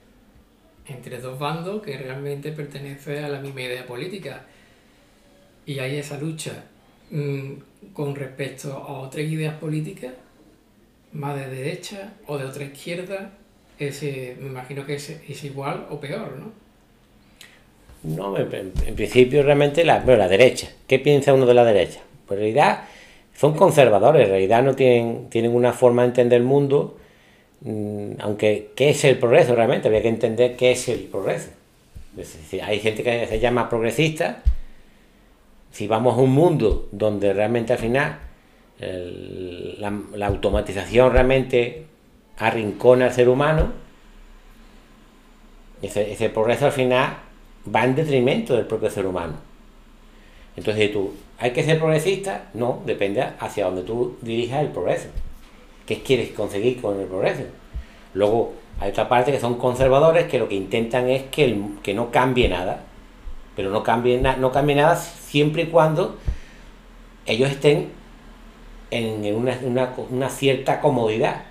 entre 0.86 1.18
dos 1.18 1.38
bandos 1.38 1.82
que 1.82 1.96
realmente 1.96 2.52
pertenecen 2.52 3.24
a 3.24 3.28
la 3.28 3.40
misma 3.40 3.62
idea 3.62 3.86
política 3.86 4.44
y 5.68 5.78
hay 5.80 5.98
esa 5.98 6.18
lucha 6.18 6.64
mm, 7.10 7.92
con 7.92 8.16
respecto 8.16 8.72
a 8.72 9.00
otras 9.00 9.26
ideas 9.26 9.54
políticas, 9.56 10.12
más 11.12 11.38
de 11.38 11.46
derecha 11.46 12.14
o 12.26 12.38
de 12.38 12.46
otra 12.46 12.64
izquierda, 12.64 13.32
ese, 13.78 14.36
me 14.40 14.46
imagino 14.46 14.86
que 14.86 14.94
es, 14.94 15.10
es 15.10 15.44
igual 15.44 15.86
o 15.90 16.00
peor, 16.00 16.38
¿no? 16.38 16.52
No, 18.02 18.38
en, 18.38 18.72
principio 18.96 19.42
realmente 19.42 19.84
la, 19.84 20.00
bueno, 20.00 20.20
la 20.20 20.28
derecha. 20.28 20.70
¿Qué 20.86 20.98
piensa 21.00 21.34
uno 21.34 21.44
de 21.44 21.54
la 21.54 21.64
derecha? 21.64 22.00
Pues 22.26 22.38
en 22.38 22.44
realidad 22.44 22.84
son 23.36 23.54
conservadores, 23.54 24.22
en 24.24 24.30
realidad 24.30 24.62
no 24.62 24.74
tienen, 24.74 25.28
tienen 25.28 25.54
una 25.54 25.74
forma 25.74 26.02
de 26.02 26.08
entender 26.08 26.40
el 26.40 26.46
mundo, 26.46 26.96
mm, 27.60 28.12
aunque 28.20 28.70
¿qué 28.74 28.90
es 28.90 29.04
el 29.04 29.18
progreso 29.18 29.54
realmente? 29.54 29.88
Habría 29.88 30.02
que 30.02 30.08
entender 30.08 30.56
qué 30.56 30.72
es 30.72 30.88
el 30.88 31.00
progreso. 31.00 31.50
hay 32.62 32.80
gente 32.80 33.02
que 33.02 33.26
se 33.26 33.38
llama 33.38 33.68
progresista, 33.68 34.42
si 35.70 35.86
vamos 35.86 36.16
a 36.16 36.20
un 36.20 36.32
mundo 36.32 36.88
donde 36.92 37.32
realmente 37.32 37.72
al 37.72 37.78
final 37.78 38.18
la, 38.80 40.26
automatización 40.26 41.12
realmente 41.12 41.84
arrincona 42.38 43.06
al 43.06 43.12
ser 43.12 43.28
humano, 43.28 43.72
ese, 45.82 46.28
progreso 46.30 46.66
al 46.66 46.72
final 46.72 47.16
va 47.74 47.84
en 47.84 47.94
detrimento 47.94 48.54
del 48.54 48.66
propio 48.66 48.90
ser 48.90 49.06
humano. 49.06 49.34
Entonces, 50.56 50.92
tú, 50.92 51.14
¿hay 51.38 51.52
que 51.52 51.62
ser 51.62 51.78
progresista? 51.78 52.48
No, 52.54 52.82
depende 52.84 53.24
hacia 53.38 53.66
donde 53.66 53.82
tú 53.82 54.16
dirijas 54.22 54.62
el 54.62 54.68
progreso. 54.68 55.08
¿Qué 55.86 56.02
quieres 56.02 56.30
conseguir 56.30 56.80
con 56.80 57.00
el 57.00 57.06
progreso? 57.06 57.42
Luego, 58.14 58.54
hay 58.80 58.90
otra 58.90 59.08
parte 59.08 59.32
que 59.32 59.40
son 59.40 59.56
conservadores 59.56 60.26
que 60.26 60.38
lo 60.38 60.48
que 60.48 60.56
intentan 60.56 61.08
es 61.08 61.24
que, 61.24 61.60
que 61.82 61.94
no 61.94 62.10
cambie 62.10 62.48
nada 62.48 62.84
pero 63.58 63.70
no 63.70 63.82
cambie, 63.82 64.20
no 64.20 64.52
cambie 64.52 64.76
nada 64.76 64.94
siempre 64.94 65.62
y 65.62 65.66
cuando 65.66 66.16
ellos 67.26 67.50
estén 67.50 67.88
en 68.92 69.34
una, 69.34 70.30
cierta 70.30 70.80
comodidad 70.80 71.42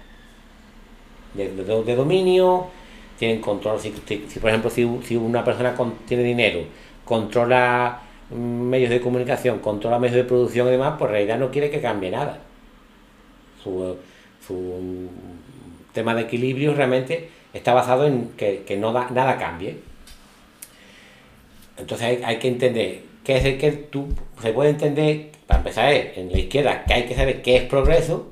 de, 1.33 1.95
dominio, 1.97 2.67
tienen 3.19 3.41
control, 3.41 3.81
si, 3.81 3.89
por 4.39 4.49
ejemplo 4.49 4.69
si, 4.69 5.17
una 5.17 5.43
persona 5.43 5.75
tiene 6.07 6.23
dinero, 6.23 6.61
controla 7.03 7.99
medios 8.31 8.89
de 8.89 9.01
comunicación, 9.01 9.59
controla 9.59 9.99
medios 9.99 10.15
de 10.15 10.23
producción 10.23 10.69
y 10.69 10.71
demás, 10.71 10.93
pues 10.97 11.09
en 11.09 11.13
realidad 11.13 11.37
no 11.39 11.51
quiere 11.51 11.69
que 11.69 11.81
cambie 11.81 12.09
nada. 12.09 12.39
Su, 13.61 13.97
tema 15.91 16.15
de 16.15 16.21
equilibrio 16.21 16.73
realmente 16.73 17.31
está 17.51 17.73
basado 17.73 18.07
en 18.07 18.29
que, 18.37 18.63
que 18.65 18.77
no 18.77 18.93
da, 18.93 19.09
nada 19.09 19.37
cambie. 19.37 19.96
Entonces 21.77 22.23
hay, 22.23 22.37
que 22.37 22.47
entender 22.47 23.01
qué 23.23 23.37
es 23.37 23.45
el 23.45 23.57
que 23.57 23.71
tú, 23.71 24.07
se 24.41 24.51
puede 24.51 24.71
entender, 24.71 25.31
para 25.45 25.59
empezar, 25.59 25.93
en 25.93 26.31
la 26.31 26.39
izquierda, 26.39 26.83
que 26.85 26.93
hay 26.93 27.05
que 27.05 27.15
saber 27.15 27.41
qué 27.41 27.57
es 27.57 27.63
progreso, 27.63 28.27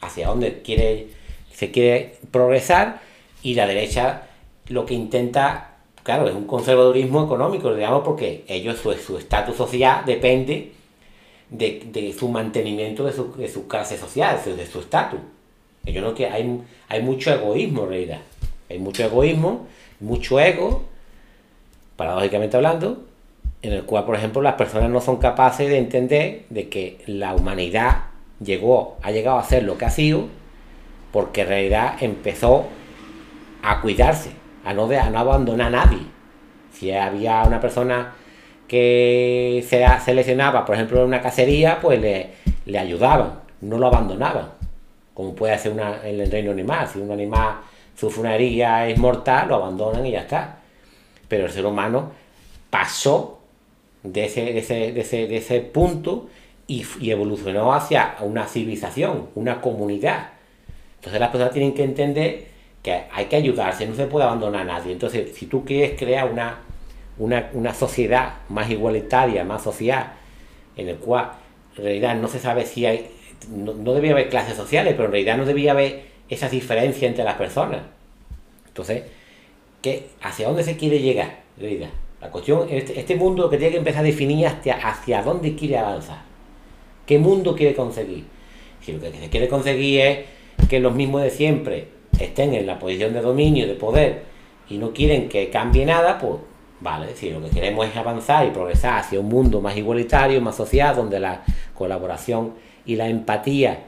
hacia 0.00 0.28
dónde 0.28 0.62
quiere, 0.62 1.08
se 1.52 1.70
quiere 1.70 2.16
progresar, 2.30 3.00
y 3.42 3.54
la 3.54 3.66
derecha 3.66 4.28
lo 4.68 4.86
que 4.86 4.94
intenta, 4.94 5.76
claro, 6.02 6.28
es 6.28 6.34
un 6.34 6.46
conservadurismo 6.46 7.24
económico, 7.24 7.74
digamos, 7.74 8.02
porque 8.04 8.44
ellos, 8.48 8.78
su 8.78 9.16
estatus 9.18 9.56
social 9.56 10.04
depende 10.06 10.72
de, 11.50 12.14
su 12.18 12.28
mantenimiento 12.28 13.04
de 13.04 13.12
su, 13.12 13.34
de 13.34 13.48
su 13.48 13.66
clase 13.66 13.98
social, 13.98 14.38
de 14.44 14.66
su 14.66 14.80
estatus. 14.80 15.20
Yo 15.84 16.02
no 16.02 16.14
que 16.14 16.26
hay, 16.26 16.60
hay 16.88 17.02
mucho 17.02 17.32
egoísmo 17.32 17.84
en 17.84 17.88
realidad. 17.88 18.20
Hay 18.68 18.78
mucho 18.78 19.02
egoísmo, 19.02 19.66
mucho 19.98 20.38
ego, 20.38 20.84
paradójicamente 22.00 22.56
hablando, 22.56 23.02
en 23.60 23.74
el 23.74 23.84
cual, 23.84 24.06
por 24.06 24.16
ejemplo, 24.16 24.40
las 24.40 24.54
personas 24.54 24.88
no 24.88 25.02
son 25.02 25.18
capaces 25.18 25.68
de 25.68 25.76
entender 25.76 26.44
de 26.48 26.70
que 26.70 26.96
la 27.06 27.34
humanidad 27.34 28.04
llegó, 28.42 28.96
ha 29.02 29.10
llegado 29.10 29.38
a 29.38 29.44
ser 29.44 29.64
lo 29.64 29.76
que 29.76 29.84
ha 29.84 29.90
sido, 29.90 30.24
porque 31.12 31.42
en 31.42 31.48
realidad 31.48 31.96
empezó 32.00 32.64
a 33.62 33.82
cuidarse, 33.82 34.30
a 34.64 34.72
no, 34.72 34.88
a 34.88 35.10
no 35.10 35.18
abandonar 35.18 35.66
a 35.66 35.70
nadie. 35.70 35.98
Si 36.72 36.90
había 36.90 37.42
una 37.42 37.60
persona 37.60 38.14
que 38.66 39.62
se 39.68 39.86
seleccionaba, 40.02 40.64
por 40.64 40.76
ejemplo, 40.76 41.00
en 41.00 41.08
una 41.08 41.20
cacería, 41.20 41.80
pues 41.82 42.00
le, 42.00 42.30
le 42.64 42.78
ayudaban, 42.78 43.40
no 43.60 43.76
lo 43.76 43.88
abandonaban, 43.88 44.46
como 45.12 45.34
puede 45.34 45.52
hacer 45.52 45.70
una, 45.72 46.00
en 46.02 46.18
el 46.18 46.30
reino 46.30 46.50
animal. 46.50 46.88
Si 46.88 46.98
un 46.98 47.10
animal 47.10 47.56
sufre 47.94 48.22
una 48.22 48.34
herida, 48.36 48.88
es 48.88 48.96
mortal, 48.96 49.48
lo 49.48 49.56
abandonan 49.56 50.06
y 50.06 50.12
ya 50.12 50.20
está. 50.20 50.59
Pero 51.30 51.46
el 51.46 51.50
ser 51.52 51.64
humano 51.64 52.10
pasó 52.70 53.38
de 54.02 54.24
ese, 54.24 54.52
de 54.52 54.58
ese, 54.58 54.74
de 54.92 55.00
ese, 55.00 55.26
de 55.28 55.36
ese 55.36 55.60
punto 55.60 56.28
y, 56.66 56.84
evolucionó 57.08 57.72
hacia 57.72 58.16
una 58.20 58.46
civilización, 58.46 59.28
una 59.36 59.60
comunidad. 59.60 60.30
Entonces 60.96 61.20
las 61.20 61.30
personas 61.30 61.52
tienen 61.52 61.72
que 61.72 61.84
entender 61.84 62.46
que 62.82 63.04
hay 63.12 63.26
que 63.26 63.36
ayudarse, 63.36 63.86
no 63.86 63.94
se 63.94 64.06
puede 64.06 64.24
abandonar 64.24 64.62
a 64.62 64.64
nadie. 64.64 64.92
Entonces, 64.92 65.36
si 65.36 65.46
tú 65.46 65.64
quieres 65.64 65.96
crear 65.96 66.28
una, 66.30 66.58
una, 67.18 67.48
una 67.52 67.74
sociedad 67.74 68.34
más 68.48 68.68
igualitaria, 68.68 69.44
más 69.44 69.62
social, 69.62 70.12
en 70.76 70.88
el 70.88 70.96
cual 70.96 71.30
en 71.76 71.84
realidad 71.84 72.16
no 72.16 72.26
se 72.26 72.40
sabe 72.40 72.66
si 72.66 72.86
hay, 72.86 73.08
no, 73.50 73.72
no 73.74 73.92
debía 73.92 74.12
haber 74.12 74.30
clases 74.30 74.56
sociales, 74.56 74.94
pero 74.94 75.06
en 75.06 75.12
realidad 75.12 75.36
no 75.36 75.44
debía 75.44 75.70
haber 75.70 76.04
esa 76.28 76.48
diferencia 76.48 77.06
entre 77.06 77.22
las 77.22 77.36
personas. 77.36 77.82
Entonces, 78.66 79.04
¿qué, 79.80 80.08
¿hacia 80.22 80.48
dónde 80.48 80.64
se 80.64 80.76
quiere 80.76 81.00
llegar? 81.00 81.40
Realidad? 81.58 81.90
La 82.20 82.30
cuestión, 82.30 82.66
este, 82.70 82.98
este 82.98 83.16
mundo 83.16 83.48
que 83.48 83.56
tiene 83.56 83.72
que 83.72 83.78
empezar 83.78 84.00
a 84.00 84.04
definir 84.04 84.46
hacia, 84.46 84.74
hacia 84.74 85.22
dónde 85.22 85.54
quiere 85.54 85.78
avanzar. 85.78 86.22
¿Qué 87.06 87.18
mundo 87.18 87.56
quiere 87.56 87.74
conseguir? 87.74 88.24
Si 88.82 88.92
lo 88.92 89.00
que 89.00 89.10
se 89.10 89.28
quiere 89.30 89.48
conseguir 89.48 90.00
es 90.00 90.18
que 90.68 90.80
los 90.80 90.94
mismos 90.94 91.22
de 91.22 91.30
siempre 91.30 91.88
estén 92.18 92.54
en 92.54 92.66
la 92.66 92.78
posición 92.78 93.14
de 93.14 93.20
dominio, 93.20 93.66
de 93.66 93.74
poder, 93.74 94.22
y 94.68 94.78
no 94.78 94.92
quieren 94.92 95.28
que 95.28 95.50
cambie 95.50 95.84
nada, 95.84 96.18
pues 96.18 96.34
vale, 96.80 97.14
si 97.16 97.30
lo 97.30 97.42
que 97.42 97.50
queremos 97.50 97.86
es 97.86 97.96
avanzar 97.96 98.46
y 98.46 98.50
progresar 98.50 98.98
hacia 98.98 99.18
un 99.18 99.28
mundo 99.28 99.60
más 99.60 99.76
igualitario, 99.76 100.40
más 100.40 100.56
social, 100.56 100.94
donde 100.94 101.18
la 101.18 101.42
colaboración 101.74 102.54
y 102.86 102.96
la 102.96 103.08
empatía 103.08 103.86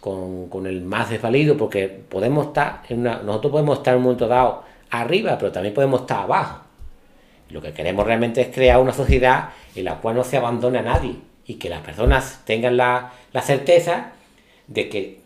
con, 0.00 0.48
con 0.48 0.66
el 0.66 0.82
más 0.82 1.10
desvalido, 1.10 1.56
porque 1.56 1.88
podemos 1.88 2.48
estar 2.48 2.82
en 2.88 3.00
una, 3.00 3.22
nosotros 3.22 3.52
podemos 3.52 3.78
estar 3.78 3.94
en 3.94 3.98
un 3.98 4.04
momento 4.04 4.28
dado 4.28 4.69
arriba, 4.90 5.38
pero 5.38 5.52
también 5.52 5.74
podemos 5.74 6.02
estar 6.02 6.20
abajo. 6.20 6.62
Lo 7.48 7.60
que 7.60 7.72
queremos 7.72 8.06
realmente 8.06 8.40
es 8.42 8.48
crear 8.48 8.80
una 8.80 8.92
sociedad 8.92 9.50
en 9.74 9.84
la 9.84 9.96
cual 9.96 10.16
no 10.16 10.24
se 10.24 10.36
abandone 10.36 10.78
a 10.78 10.82
nadie 10.82 11.16
y 11.46 11.54
que 11.54 11.68
las 11.68 11.82
personas 11.82 12.42
tengan 12.44 12.76
la, 12.76 13.12
la 13.32 13.42
certeza 13.42 14.12
de 14.68 14.88
que 14.88 15.20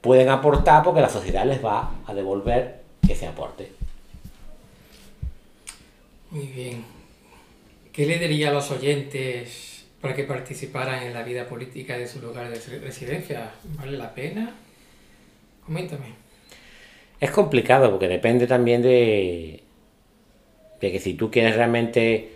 pueden 0.00 0.28
aportar 0.28 0.82
porque 0.82 1.00
la 1.00 1.08
sociedad 1.08 1.46
les 1.46 1.64
va 1.64 1.90
a 2.06 2.14
devolver 2.14 2.82
ese 3.08 3.26
aporte. 3.26 3.72
Muy 6.30 6.46
bien. 6.46 6.84
¿Qué 7.92 8.04
le 8.04 8.18
diría 8.18 8.50
a 8.50 8.52
los 8.52 8.70
oyentes 8.70 9.86
para 10.02 10.14
que 10.14 10.24
participaran 10.24 11.02
en 11.02 11.14
la 11.14 11.22
vida 11.22 11.48
política 11.48 11.96
de 11.96 12.06
su 12.06 12.20
lugar 12.20 12.50
de 12.50 12.78
residencia? 12.78 13.52
¿Vale 13.78 13.96
la 13.96 14.14
pena? 14.14 14.54
Coméntame. 15.64 16.25
Es 17.20 17.30
complicado 17.30 17.90
porque 17.90 18.08
depende 18.08 18.46
también 18.46 18.82
de, 18.82 19.62
de 20.80 20.92
que 20.92 21.00
si 21.00 21.14
tú 21.14 21.30
quieres 21.30 21.56
realmente... 21.56 22.32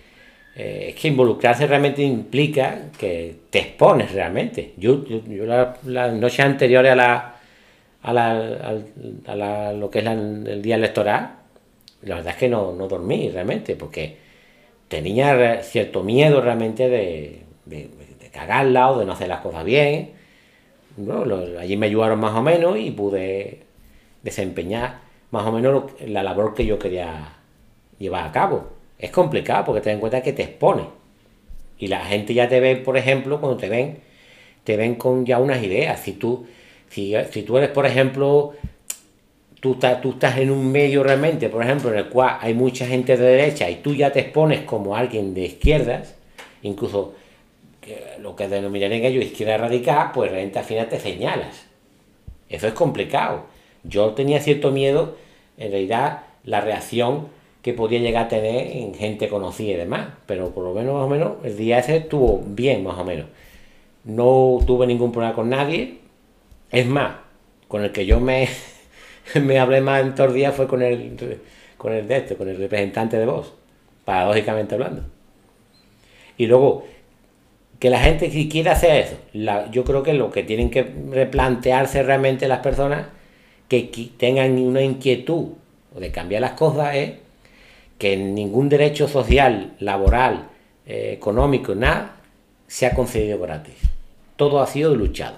Eh, 0.56 0.86
es 0.88 0.94
que 0.96 1.08
involucrarse 1.08 1.66
realmente 1.66 2.02
implica 2.02 2.90
que 2.98 3.36
te 3.50 3.60
expones 3.60 4.12
realmente. 4.12 4.74
Yo, 4.76 5.04
yo, 5.04 5.24
yo 5.24 5.46
la, 5.46 5.76
la 5.84 6.10
noche 6.10 6.42
anterior 6.42 6.84
a 6.86 6.96
la, 6.96 7.36
a, 8.02 8.12
la, 8.12 8.80
a, 9.26 9.36
la, 9.36 9.72
lo 9.72 9.90
que 9.90 10.00
es 10.00 10.06
el 10.06 10.60
día 10.60 10.74
electoral, 10.74 11.36
la 12.02 12.16
verdad 12.16 12.32
es 12.32 12.38
que 12.38 12.48
no, 12.48 12.72
no 12.72 12.88
dormí 12.88 13.30
realmente, 13.30 13.76
porque 13.76 14.16
tenía 14.88 15.62
cierto 15.62 16.02
miedo 16.02 16.40
realmente 16.40 16.88
de, 16.88 17.42
de, 17.66 17.90
cagarla 18.32 18.90
o 18.90 18.98
de 18.98 19.06
no 19.06 19.12
hacer 19.12 19.28
las 19.28 19.40
cosas 19.40 19.64
bien. 19.64 20.12
Allí 21.58 21.76
me 21.76 21.86
ayudaron 21.86 22.20
más 22.20 22.34
o 22.34 22.42
menos 22.42 22.78
y 22.78 22.90
pude 22.90 23.60
desempeñar 24.22 25.00
más 25.30 25.46
o 25.46 25.52
menos 25.52 25.84
la 26.06 26.22
labor 26.22 26.54
que 26.54 26.66
yo 26.66 26.78
quería 26.78 27.36
llevar 27.98 28.26
a 28.26 28.32
cabo. 28.32 28.70
Es 28.98 29.10
complicado 29.10 29.64
porque 29.64 29.80
ten 29.80 29.94
en 29.94 30.00
cuenta 30.00 30.22
que 30.22 30.32
te 30.32 30.42
expone. 30.42 30.84
Y 31.78 31.86
la 31.86 32.04
gente 32.04 32.34
ya 32.34 32.48
te 32.48 32.60
ve, 32.60 32.76
por 32.76 32.96
ejemplo, 32.96 33.40
cuando 33.40 33.56
te 33.56 33.68
ven, 33.68 33.98
te 34.64 34.76
ven 34.76 34.96
con 34.96 35.24
ya 35.24 35.38
unas 35.38 35.62
ideas. 35.62 36.00
Si 36.00 36.12
tú, 36.12 36.46
si, 36.88 37.14
tú 37.46 37.56
eres, 37.56 37.70
por 37.70 37.86
ejemplo, 37.86 38.52
tú, 39.60 39.78
tú 40.02 40.10
estás 40.10 40.38
en 40.38 40.50
un 40.50 40.70
medio 40.70 41.02
realmente, 41.02 41.48
por 41.48 41.62
ejemplo, 41.62 41.90
en 41.90 41.98
el 41.98 42.08
cual 42.08 42.36
hay 42.40 42.52
mucha 42.52 42.86
gente 42.86 43.16
de 43.16 43.24
derecha 43.24 43.70
y 43.70 43.76
tú 43.76 43.94
ya 43.94 44.12
te 44.12 44.20
expones 44.20 44.62
como 44.62 44.96
alguien 44.96 45.32
de 45.32 45.42
izquierdas, 45.42 46.14
incluso 46.62 47.14
lo 48.20 48.36
que 48.36 48.48
denominarían 48.48 49.04
ellos 49.04 49.24
izquierda 49.24 49.56
radical, 49.56 50.10
pues 50.12 50.30
realmente 50.30 50.58
al 50.58 50.64
final 50.64 50.88
te 50.88 51.00
señalas. 51.00 51.66
Eso 52.48 52.66
es 52.66 52.74
complicado. 52.74 53.46
Yo 53.84 54.10
tenía 54.10 54.40
cierto 54.40 54.70
miedo, 54.70 55.16
en 55.56 55.70
realidad, 55.70 56.22
la 56.44 56.60
reacción 56.60 57.28
que 57.62 57.74
podía 57.74 57.98
llegar 57.98 58.26
a 58.26 58.28
tener 58.28 58.76
en 58.76 58.94
gente 58.94 59.28
conocida 59.28 59.72
y 59.72 59.76
demás, 59.76 60.08
pero 60.26 60.50
por 60.50 60.64
lo 60.64 60.72
menos 60.72 60.94
más 60.94 61.04
o 61.04 61.08
menos 61.08 61.32
el 61.44 61.56
día 61.56 61.78
ese 61.78 61.96
estuvo 61.98 62.42
bien 62.46 62.84
más 62.84 62.98
o 62.98 63.04
menos. 63.04 63.26
No 64.04 64.58
tuve 64.66 64.86
ningún 64.86 65.12
problema 65.12 65.34
con 65.34 65.50
nadie, 65.50 65.98
es 66.70 66.86
más, 66.86 67.16
con 67.68 67.84
el 67.84 67.92
que 67.92 68.06
yo 68.06 68.20
me, 68.20 68.48
me 69.42 69.58
hablé 69.58 69.80
más 69.80 70.02
en 70.02 70.14
todos 70.14 70.28
los 70.28 70.34
días 70.34 70.54
fue 70.54 70.66
con 70.66 70.82
el, 70.82 71.40
con 71.76 71.92
el 71.92 72.08
de 72.08 72.16
este, 72.16 72.36
con 72.36 72.48
el 72.48 72.56
representante 72.56 73.18
de 73.18 73.26
voz, 73.26 73.52
paradójicamente 74.04 74.74
hablando. 74.74 75.02
Y 76.38 76.46
luego, 76.46 76.86
que 77.78 77.90
la 77.90 78.00
gente 78.00 78.30
si 78.30 78.48
quiere 78.48 78.70
hacer 78.70 79.04
eso, 79.04 79.16
yo 79.70 79.84
creo 79.84 80.02
que 80.02 80.14
lo 80.14 80.30
que 80.30 80.42
tienen 80.42 80.70
que 80.70 80.90
replantearse 81.10 82.02
realmente 82.02 82.48
las 82.48 82.60
personas 82.60 83.06
que 83.70 84.10
tengan 84.16 84.58
una 84.58 84.82
inquietud 84.82 85.50
de 85.96 86.10
cambiar 86.10 86.42
las 86.42 86.52
cosas 86.52 86.96
es 86.96 87.12
que 87.98 88.16
ningún 88.16 88.68
derecho 88.68 89.06
social, 89.06 89.76
laboral, 89.78 90.48
eh, 90.86 91.12
económico, 91.12 91.74
nada, 91.76 92.16
se 92.66 92.86
ha 92.86 92.94
concedido 92.94 93.38
gratis. 93.38 93.76
Todo 94.34 94.60
ha 94.60 94.66
sido 94.66 94.96
luchado. 94.96 95.36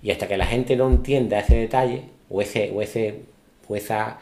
Y 0.00 0.12
hasta 0.12 0.28
que 0.28 0.36
la 0.36 0.46
gente 0.46 0.76
no 0.76 0.88
entienda 0.88 1.40
ese 1.40 1.56
detalle, 1.56 2.04
o, 2.30 2.40
ese, 2.40 2.70
o, 3.66 3.74
esa 3.74 4.18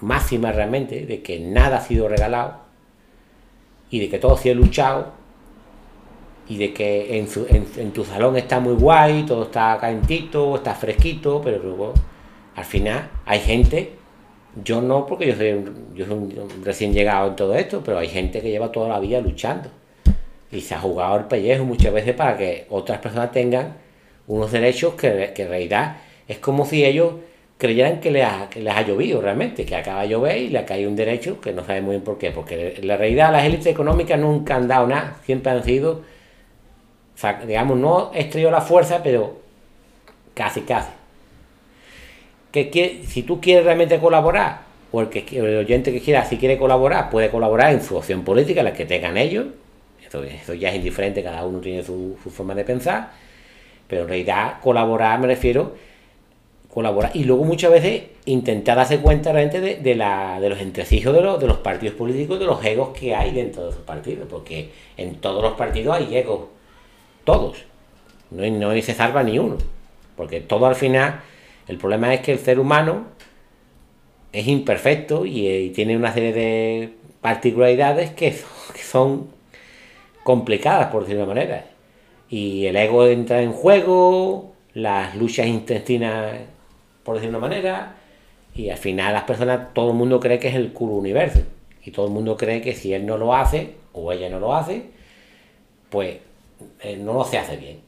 máxima 0.00 0.52
realmente, 0.52 1.06
de 1.06 1.22
que 1.22 1.40
nada 1.40 1.78
ha 1.78 1.80
sido 1.80 2.06
regalado, 2.06 2.58
y 3.88 4.00
de 4.00 4.10
que 4.10 4.18
todo 4.18 4.34
ha 4.34 4.38
sido 4.38 4.56
luchado, 4.56 5.12
y 6.48 6.58
de 6.58 6.74
que 6.74 7.18
en, 7.18 7.28
en 7.76 7.92
tu 7.92 8.04
salón 8.04 8.36
está 8.36 8.60
muy 8.60 8.74
guay, 8.74 9.24
todo 9.24 9.44
está 9.44 9.78
calentito, 9.80 10.56
está 10.56 10.74
fresquito, 10.74 11.40
pero 11.42 11.62
luego 11.62 11.94
al 12.56 12.64
final 12.64 13.10
hay 13.26 13.40
gente 13.40 13.92
yo 14.64 14.80
no, 14.80 15.04
porque 15.04 15.26
yo 15.26 15.36
soy, 15.36 15.50
un, 15.52 15.94
yo 15.94 16.06
soy 16.06 16.14
un 16.14 16.64
recién 16.64 16.92
llegado 16.94 17.28
en 17.28 17.36
todo 17.36 17.54
esto, 17.54 17.82
pero 17.84 17.98
hay 17.98 18.08
gente 18.08 18.40
que 18.40 18.50
lleva 18.50 18.72
toda 18.72 18.88
la 18.88 18.98
vida 18.98 19.20
luchando 19.20 19.68
y 20.50 20.62
se 20.62 20.74
ha 20.74 20.80
jugado 20.80 21.16
el 21.18 21.24
pellejo 21.24 21.64
muchas 21.64 21.92
veces 21.92 22.14
para 22.14 22.36
que 22.36 22.66
otras 22.70 22.98
personas 22.98 23.32
tengan 23.32 23.76
unos 24.26 24.50
derechos 24.50 24.94
que, 24.94 25.32
que 25.34 25.42
en 25.42 25.48
realidad 25.48 25.98
es 26.26 26.38
como 26.38 26.64
si 26.64 26.84
ellos 26.84 27.14
creyeran 27.58 28.00
que 28.00 28.10
les, 28.10 28.24
ha, 28.24 28.48
que 28.48 28.62
llovido 28.62 29.20
realmente, 29.20 29.66
que 29.66 29.76
acaba 29.76 30.02
de 30.02 30.08
llover 30.08 30.38
y 30.38 30.48
le 30.48 30.58
ha 30.58 30.64
caído 30.64 30.88
un 30.88 30.96
derecho 30.96 31.40
que 31.40 31.52
no 31.52 31.62
sabe 31.64 31.82
muy 31.82 31.92
bien 31.92 32.04
por 32.04 32.16
qué, 32.16 32.30
porque 32.30 32.76
en 32.78 32.86
la 32.86 32.96
realidad 32.96 33.32
las 33.32 33.44
élites 33.44 33.66
económicas 33.66 34.18
nunca 34.18 34.56
han 34.56 34.68
dado 34.68 34.86
nada, 34.86 35.18
siempre 35.24 35.52
han 35.52 35.64
sido, 35.64 36.02
digamos, 37.46 37.76
no 37.76 38.10
estrelló 38.14 38.50
la 38.50 38.62
fuerza, 38.62 39.02
pero 39.02 39.36
casi, 40.34 40.62
casi 40.62 40.95
que 42.50 43.02
si 43.06 43.22
tú 43.22 43.40
quieres 43.40 43.64
realmente 43.64 43.98
colaborar, 43.98 44.62
o 44.92 45.00
el, 45.00 45.08
que, 45.08 45.40
oyente 45.40 45.92
que 45.92 46.00
quiera, 46.00 46.24
si 46.24 46.36
quiere 46.38 46.56
colaborar, 46.58 47.10
puede 47.10 47.30
colaborar 47.30 47.72
en 47.72 47.82
su 47.82 47.96
opción 47.96 48.24
política, 48.24 48.62
la 48.62 48.72
que 48.72 48.86
tengan 48.86 49.16
ellos. 49.16 49.46
Eso, 50.06 50.22
eso 50.22 50.54
ya 50.54 50.70
es 50.70 50.76
indiferente, 50.76 51.22
cada 51.22 51.44
uno 51.44 51.58
tiene 51.58 51.82
su, 51.82 52.16
su, 52.22 52.30
forma 52.30 52.54
de 52.54 52.64
pensar. 52.64 53.10
Pero 53.88 54.02
en 54.02 54.08
realidad, 54.08 54.60
colaborar 54.62 55.18
me 55.18 55.26
refiero 55.26 55.74
colaborar 56.76 57.10
y 57.14 57.24
luego 57.24 57.42
muchas 57.44 57.70
veces 57.70 58.02
intentar 58.26 58.76
darse 58.76 58.98
cuenta 58.98 59.32
realmente 59.32 59.62
de, 59.62 59.76
de, 59.76 59.94
la, 59.94 60.38
de 60.40 60.50
los 60.50 60.60
entresijos 60.60 61.14
de 61.14 61.22
los, 61.22 61.40
de 61.40 61.46
los 61.46 61.56
partidos 61.56 61.96
políticos, 61.96 62.38
de 62.38 62.44
los 62.44 62.62
egos 62.62 62.90
que 62.90 63.14
hay 63.14 63.32
dentro 63.32 63.64
de 63.64 63.70
esos 63.70 63.80
partidos, 63.80 64.28
porque 64.28 64.68
en 64.98 65.14
todos 65.14 65.42
los 65.42 65.54
partidos 65.54 65.96
hay 65.96 66.14
egos, 66.14 66.48
todos, 67.24 67.64
no, 68.30 68.46
no 68.46 68.82
se 68.82 68.92
salva 68.92 69.22
ni 69.22 69.38
uno, 69.38 69.56
porque 70.18 70.42
todo 70.42 70.66
al 70.66 70.74
final 70.74 71.22
el 71.68 71.78
problema 71.78 72.14
es 72.14 72.20
que 72.20 72.32
el 72.32 72.38
ser 72.38 72.58
humano 72.58 73.06
es 74.32 74.46
imperfecto 74.46 75.26
y, 75.26 75.48
y 75.48 75.70
tiene 75.70 75.96
una 75.96 76.12
serie 76.12 76.32
de 76.32 76.92
particularidades 77.20 78.10
que 78.10 78.32
son, 78.32 78.48
que 78.74 78.82
son 78.82 79.28
complicadas, 80.22 80.88
por 80.88 81.02
decirlo 81.02 81.22
de 81.22 81.32
una 81.32 81.34
manera. 81.34 81.66
Y 82.28 82.66
el 82.66 82.76
ego 82.76 83.06
entra 83.06 83.42
en 83.42 83.52
juego, 83.52 84.54
las 84.74 85.14
luchas 85.16 85.46
intestinas, 85.46 86.40
por 87.04 87.16
decirlo 87.16 87.38
de 87.38 87.44
una 87.44 87.48
manera, 87.48 87.96
y 88.54 88.70
al 88.70 88.78
final 88.78 89.12
las 89.12 89.24
personas, 89.24 89.74
todo 89.74 89.90
el 89.90 89.96
mundo 89.96 90.18
cree 90.18 90.38
que 90.38 90.48
es 90.48 90.54
el 90.54 90.72
culo 90.72 90.94
universo. 90.94 91.40
Y 91.84 91.90
todo 91.90 92.06
el 92.06 92.12
mundo 92.12 92.36
cree 92.36 92.60
que 92.62 92.74
si 92.74 92.92
él 92.92 93.06
no 93.06 93.18
lo 93.18 93.34
hace, 93.34 93.74
o 93.92 94.10
ella 94.12 94.28
no 94.28 94.40
lo 94.40 94.54
hace, 94.54 94.90
pues 95.90 96.18
eh, 96.80 96.96
no 96.96 97.12
lo 97.12 97.24
se 97.24 97.38
hace 97.38 97.56
bien. 97.56 97.80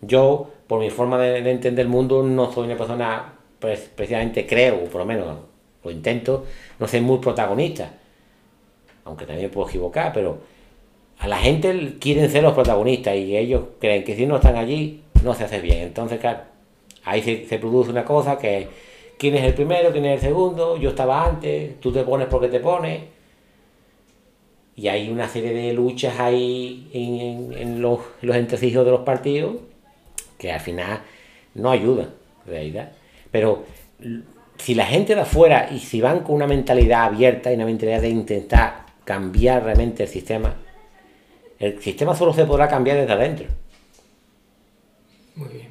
Yo 0.00 0.50
por 0.66 0.80
mi 0.80 0.90
forma 0.90 1.18
de, 1.18 1.42
de, 1.42 1.50
entender 1.50 1.84
el 1.84 1.90
mundo, 1.90 2.22
no 2.22 2.52
soy 2.52 2.66
una 2.66 2.76
persona 2.76 3.36
precisamente 3.58 4.46
creo, 4.46 4.84
por 4.84 5.00
lo 5.00 5.06
menos 5.06 5.38
lo 5.82 5.90
intento, 5.90 6.44
no 6.78 6.86
ser 6.86 7.02
muy 7.02 7.18
protagonista. 7.18 7.94
Aunque 9.04 9.24
también 9.24 9.50
puedo 9.50 9.68
equivocar, 9.68 10.12
pero 10.12 10.38
a 11.18 11.28
la 11.28 11.38
gente 11.38 11.96
quieren 12.00 12.28
ser 12.30 12.42
los 12.42 12.54
protagonistas 12.54 13.16
y 13.16 13.36
ellos 13.36 13.62
creen 13.80 14.04
que 14.04 14.16
si 14.16 14.26
no 14.26 14.36
están 14.36 14.56
allí, 14.56 15.02
no 15.22 15.34
se 15.34 15.44
hace 15.44 15.60
bien. 15.60 15.78
Entonces, 15.78 16.18
claro, 16.20 16.40
ahí 17.04 17.22
se, 17.22 17.58
produce 17.58 17.90
una 17.90 18.04
cosa 18.04 18.38
que 18.38 18.68
quién 19.16 19.34
es 19.36 19.44
el 19.44 19.54
primero, 19.54 19.92
quién 19.92 20.04
es 20.06 20.22
el 20.22 20.28
segundo, 20.28 20.76
yo 20.76 20.90
estaba 20.90 21.24
antes, 21.24 21.80
tú 21.80 21.92
te 21.92 22.02
pones 22.02 22.26
porque 22.26 22.48
te 22.48 22.60
pones. 22.60 23.00
Y 24.74 24.88
hay 24.88 25.08
una 25.08 25.26
serie 25.26 25.54
de 25.54 25.72
luchas 25.72 26.18
ahí 26.20 26.90
en, 26.92 27.80
los, 27.80 28.00
los 28.20 28.36
entresijos 28.36 28.84
de 28.84 28.90
los 28.90 29.00
partidos 29.00 29.56
que 30.38 30.52
al 30.52 30.60
final 30.60 31.00
no 31.54 31.70
ayudan, 31.70 32.10
en 32.46 32.52
realidad. 32.52 32.92
Pero 33.30 33.64
si 34.58 34.74
la 34.74 34.86
gente 34.86 35.14
de 35.14 35.22
afuera 35.22 35.68
y 35.70 35.78
si 35.78 36.00
van 36.00 36.20
con 36.20 36.36
una 36.36 36.46
mentalidad 36.46 37.04
abierta 37.04 37.50
y 37.50 37.56
una 37.56 37.66
mentalidad 37.66 38.00
de 38.00 38.08
intentar 38.08 38.86
cambiar 39.04 39.64
realmente 39.64 40.04
el 40.04 40.08
sistema, 40.08 40.56
el 41.58 41.80
sistema 41.82 42.14
solo 42.14 42.32
se 42.32 42.44
podrá 42.44 42.68
cambiar 42.68 42.98
desde 42.98 43.12
adentro. 43.12 43.46
Muy 45.36 45.48
bien. 45.48 45.68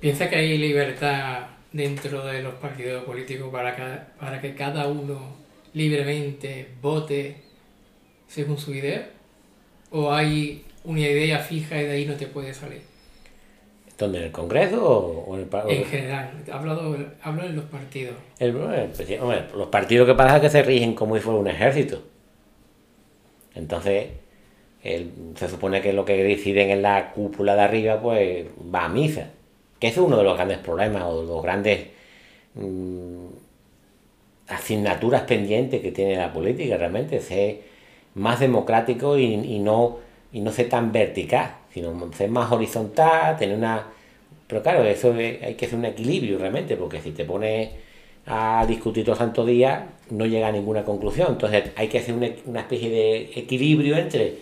¿Piensa 0.00 0.28
que 0.28 0.36
hay 0.36 0.58
libertad 0.58 1.46
dentro 1.72 2.24
de 2.26 2.42
los 2.42 2.54
partidos 2.54 3.04
políticos 3.04 3.48
para 3.50 3.74
que, 3.74 3.82
para 4.20 4.40
que 4.40 4.54
cada 4.54 4.86
uno 4.86 5.36
libremente 5.72 6.68
vote 6.80 7.36
según 8.28 8.58
su 8.58 8.74
idea? 8.74 9.10
¿O 9.90 10.12
hay 10.12 10.64
una 10.84 11.00
idea 11.00 11.38
fija 11.38 11.80
y 11.80 11.84
de 11.84 11.92
ahí 11.92 12.06
no 12.06 12.14
te 12.14 12.26
puede 12.26 12.52
salir? 12.52 12.93
¿Dónde? 13.96 14.18
¿En 14.18 14.24
el 14.24 14.32
Congreso 14.32 14.84
o, 14.84 15.36
en 15.36 15.42
el 15.42 15.70
En 15.70 15.84
general, 15.84 16.30
hablo, 16.52 16.96
hablo 17.22 17.44
en 17.44 17.56
los 17.56 17.64
partidos. 17.66 18.16
Los 18.40 19.68
partidos 19.68 20.06
que 20.06 20.14
pasa 20.14 20.36
es 20.36 20.42
que 20.42 20.50
se 20.50 20.62
rigen 20.62 20.94
como 20.94 21.14
si 21.14 21.20
fuera 21.20 21.38
un 21.38 21.48
ejército. 21.48 22.02
Entonces, 23.54 24.08
se 24.82 25.48
supone 25.48 25.80
que 25.80 25.92
lo 25.92 26.04
que 26.04 26.22
deciden 26.24 26.70
en 26.70 26.82
la 26.82 27.12
cúpula 27.12 27.54
de 27.54 27.62
arriba, 27.62 28.00
pues 28.00 28.46
va 28.74 28.86
a 28.86 28.88
misa 28.88 29.30
que 29.84 29.88
es 29.88 29.98
uno 29.98 30.16
de 30.16 30.24
los 30.24 30.34
grandes 30.34 30.56
problemas 30.58 31.02
o 31.04 31.20
de 31.20 31.26
los 31.26 31.42
grandes 31.42 31.88
mm, 32.54 33.26
asignaturas 34.48 35.24
pendientes 35.24 35.82
que 35.82 35.92
tiene 35.92 36.16
la 36.16 36.32
política 36.32 36.78
realmente, 36.78 37.20
ser 37.20 37.60
más 38.14 38.40
democrático 38.40 39.18
y, 39.18 39.58
no, 39.58 39.98
y 40.34 40.40
no 40.40 40.50
ser 40.50 40.68
tan 40.68 40.90
vertical, 40.90 41.54
sino 41.72 42.12
ser 42.12 42.28
más 42.28 42.50
horizontal, 42.50 43.36
tener 43.36 43.56
una... 43.56 43.86
Pero 44.48 44.62
claro, 44.64 44.84
eso 44.84 45.14
hay 45.14 45.54
que 45.54 45.66
hacer 45.66 45.78
un 45.78 45.84
equilibrio 45.84 46.38
realmente, 46.38 46.76
porque 46.76 47.00
si 47.00 47.12
te 47.12 47.24
pones 47.24 47.70
a 48.26 48.66
discutir 48.66 49.04
todo 49.04 49.14
santo 49.14 49.46
día, 49.46 49.86
no 50.10 50.26
llega 50.26 50.48
a 50.48 50.52
ninguna 50.52 50.84
conclusión. 50.84 51.28
Entonces 51.30 51.70
hay 51.76 51.86
que 51.86 51.98
hacer 51.98 52.16
una 52.46 52.60
especie 52.60 52.90
de 52.90 53.30
equilibrio 53.36 53.96
entre 53.96 54.38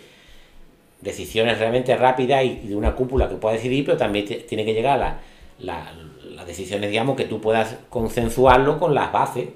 decisiones 0.99 1.59
realmente 1.59 1.95
rápidas 1.95 2.43
y, 2.43 2.67
de 2.67 2.75
una 2.75 2.95
cúpula 2.95 3.29
que 3.29 3.35
pueda 3.35 3.53
decidir, 3.53 3.85
pero 3.85 3.95
también 3.95 4.25
tiene 4.25 4.65
que 4.65 4.73
llegar 4.73 4.99
a 4.99 5.19
las 5.59 6.47
decisiones, 6.47 6.89
digamos, 6.89 7.15
que 7.15 7.25
tú 7.25 7.39
puedas 7.39 7.77
consensuarlo 7.89 8.79
con 8.79 8.95
las 8.95 9.11
bases. 9.11 9.49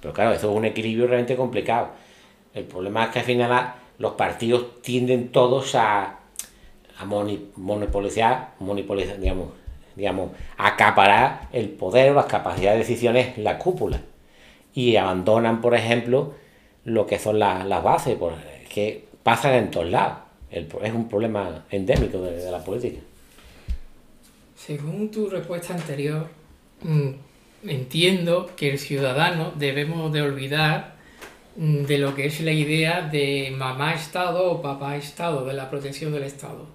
Pero 0.00 0.12
claro, 0.14 0.32
eso 0.32 0.50
es 0.50 0.56
un 0.56 0.64
equilibrio 0.64 1.06
realmente 1.06 1.36
complicado. 1.36 1.90
El 2.54 2.64
problema 2.64 3.04
es 3.04 3.10
que 3.10 3.20
al 3.20 3.24
final 3.24 3.74
los 4.00 4.14
partidos 4.14 4.80
tienden 4.82 5.28
todos 5.28 5.76
a, 5.76 6.16
monopolizar, 7.56 8.54
monopolizar 8.58 9.20
digamos, 9.20 9.50
digamos, 9.94 10.30
acaparar 10.56 11.48
el 11.52 11.68
poder 11.68 12.10
o 12.10 12.14
las 12.14 12.26
capacidades 12.26 12.78
de 12.78 12.84
decisiones 12.84 13.38
la 13.38 13.58
cúpula. 13.58 14.00
Y 14.74 14.96
abandonan, 14.96 15.60
por 15.60 15.74
ejemplo, 15.74 16.32
lo 16.84 17.06
que 17.06 17.18
son 17.18 17.38
las 17.38 17.82
bases, 17.82 18.16
que 18.72 19.04
pasan 19.22 19.54
en 19.54 19.70
todos 19.70 19.90
lados 19.90 20.18
es 20.50 20.94
un 20.94 21.08
problema 21.08 21.64
endémico 21.70 22.22
de, 22.22 22.50
la 22.50 22.64
política. 22.64 23.00
Según 24.56 25.10
tu 25.10 25.28
respuesta 25.28 25.74
anterior, 25.74 26.26
mm, 26.82 27.10
entiendo 27.68 28.50
que 28.56 28.70
el 28.70 28.78
ciudadano 28.78 29.52
debemos 29.56 30.10
de 30.12 30.22
olvidar 30.22 30.99
de 31.56 31.98
lo 31.98 32.14
que 32.14 32.26
es 32.26 32.40
la 32.40 32.52
idea 32.52 33.02
de 33.02 33.52
mamá 33.56 33.94
Estado 33.94 34.50
o 34.50 34.62
papá 34.62 34.96
Estado, 34.96 35.44
de 35.44 35.54
la 35.54 35.68
protección 35.68 36.12
del 36.12 36.22
Estado. 36.22 36.66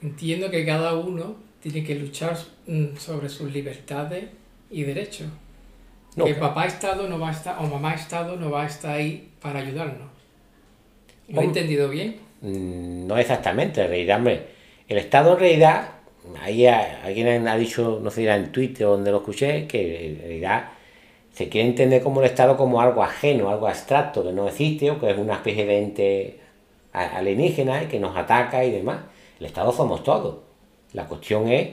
Entiendo 0.00 0.50
que 0.50 0.64
cada 0.64 0.94
uno 0.94 1.36
tiene 1.62 1.84
que 1.84 1.94
luchar 1.94 2.36
mm, 2.66 2.96
sobre 2.96 3.28
sus 3.28 3.52
libertades 3.52 4.24
y 4.70 4.82
derechos. 4.82 5.28
que 6.16 6.34
papá 6.34 6.66
Estado 6.66 7.08
no 7.08 7.18
va 7.18 7.28
a 7.28 7.32
estar, 7.32 7.56
o 7.58 7.66
mamá 7.66 7.94
Estado 7.94 8.36
no 8.36 8.50
va 8.50 8.64
a 8.64 8.66
estar 8.66 8.96
ahí 8.96 9.30
para 9.40 9.60
ayudarnos. 9.60 10.08
¿Lo 11.28 11.40
he 11.40 11.44
entendido 11.44 11.88
bien? 11.88 12.16
Mm, 12.40 13.06
no 13.06 13.16
exactamente, 13.16 13.82
en 13.82 13.88
realidad, 13.88 14.42
el 14.88 14.98
Estado 14.98 15.34
en 15.34 15.38
realidad, 15.38 15.88
ahí 16.40 16.66
alguien 16.66 17.46
ha 17.46 17.56
dicho, 17.56 18.00
no 18.02 18.10
sé 18.10 18.16
si 18.16 18.22
era 18.24 18.36
en 18.36 18.50
Twitter 18.50 18.86
o 18.86 18.92
donde 18.92 19.10
lo 19.10 19.18
escuché, 19.18 19.66
que 19.66 20.08
en 20.08 20.18
realidad 20.18 20.70
se 21.32 21.48
quiere 21.48 21.68
entender 21.68 22.02
como 22.02 22.20
el 22.20 22.26
Estado 22.26 22.56
como 22.56 22.80
algo 22.80 23.02
ajeno, 23.02 23.48
algo 23.48 23.66
abstracto, 23.66 24.22
que 24.22 24.32
no 24.32 24.48
existe 24.48 24.90
o 24.90 25.00
que 25.00 25.10
es 25.10 25.18
una 25.18 25.34
especie 25.34 25.64
de 25.66 25.78
ente 25.82 26.40
alienígena 26.92 27.84
y 27.84 27.86
que 27.86 27.98
nos 27.98 28.16
ataca 28.16 28.64
y 28.64 28.70
demás. 28.70 28.98
El 29.40 29.46
Estado 29.46 29.72
somos 29.72 30.04
todos. 30.04 30.36
La 30.92 31.06
cuestión 31.06 31.48
es 31.48 31.70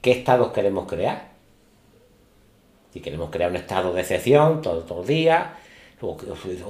qué 0.00 0.12
estados 0.12 0.52
queremos 0.52 0.86
crear. 0.86 1.28
Si 2.92 3.00
queremos 3.00 3.28
crear 3.28 3.50
un 3.50 3.56
estado 3.56 3.92
de 3.92 4.00
excepción 4.00 4.62
todos 4.62 4.88
los 4.88 5.06
días, 5.06 5.48
o 6.00 6.16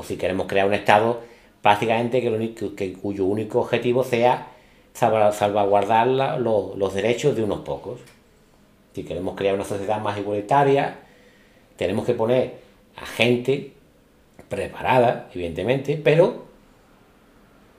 si 0.02 0.16
queremos 0.16 0.48
crear 0.48 0.66
un 0.66 0.74
estado 0.74 1.20
prácticamente 1.62 2.20
que, 2.20 2.92
cuyo 2.94 3.24
único 3.24 3.60
objetivo 3.60 4.02
sea 4.02 4.48
salvaguardar 4.92 6.08
los 6.40 6.94
derechos 6.94 7.36
de 7.36 7.44
unos 7.44 7.60
pocos. 7.60 8.00
Si 8.94 9.04
queremos 9.04 9.36
crear 9.36 9.54
una 9.54 9.64
sociedad 9.64 10.00
más 10.00 10.18
igualitaria, 10.18 10.98
tenemos 11.76 12.06
que 12.06 12.14
poner 12.14 12.54
a 12.96 13.06
gente 13.06 13.72
preparada, 14.48 15.28
evidentemente, 15.34 16.00
pero 16.02 16.46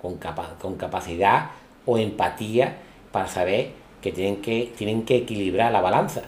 con, 0.01 0.19
con 0.59 0.75
capacidad 0.75 1.51
o 1.85 1.97
empatía 1.97 2.77
para 3.11 3.27
saber 3.27 3.69
que 4.01 4.11
tienen, 4.11 4.41
que 4.41 4.71
tienen 4.77 5.03
que 5.03 5.17
equilibrar 5.17 5.71
la 5.71 5.81
balanza. 5.81 6.23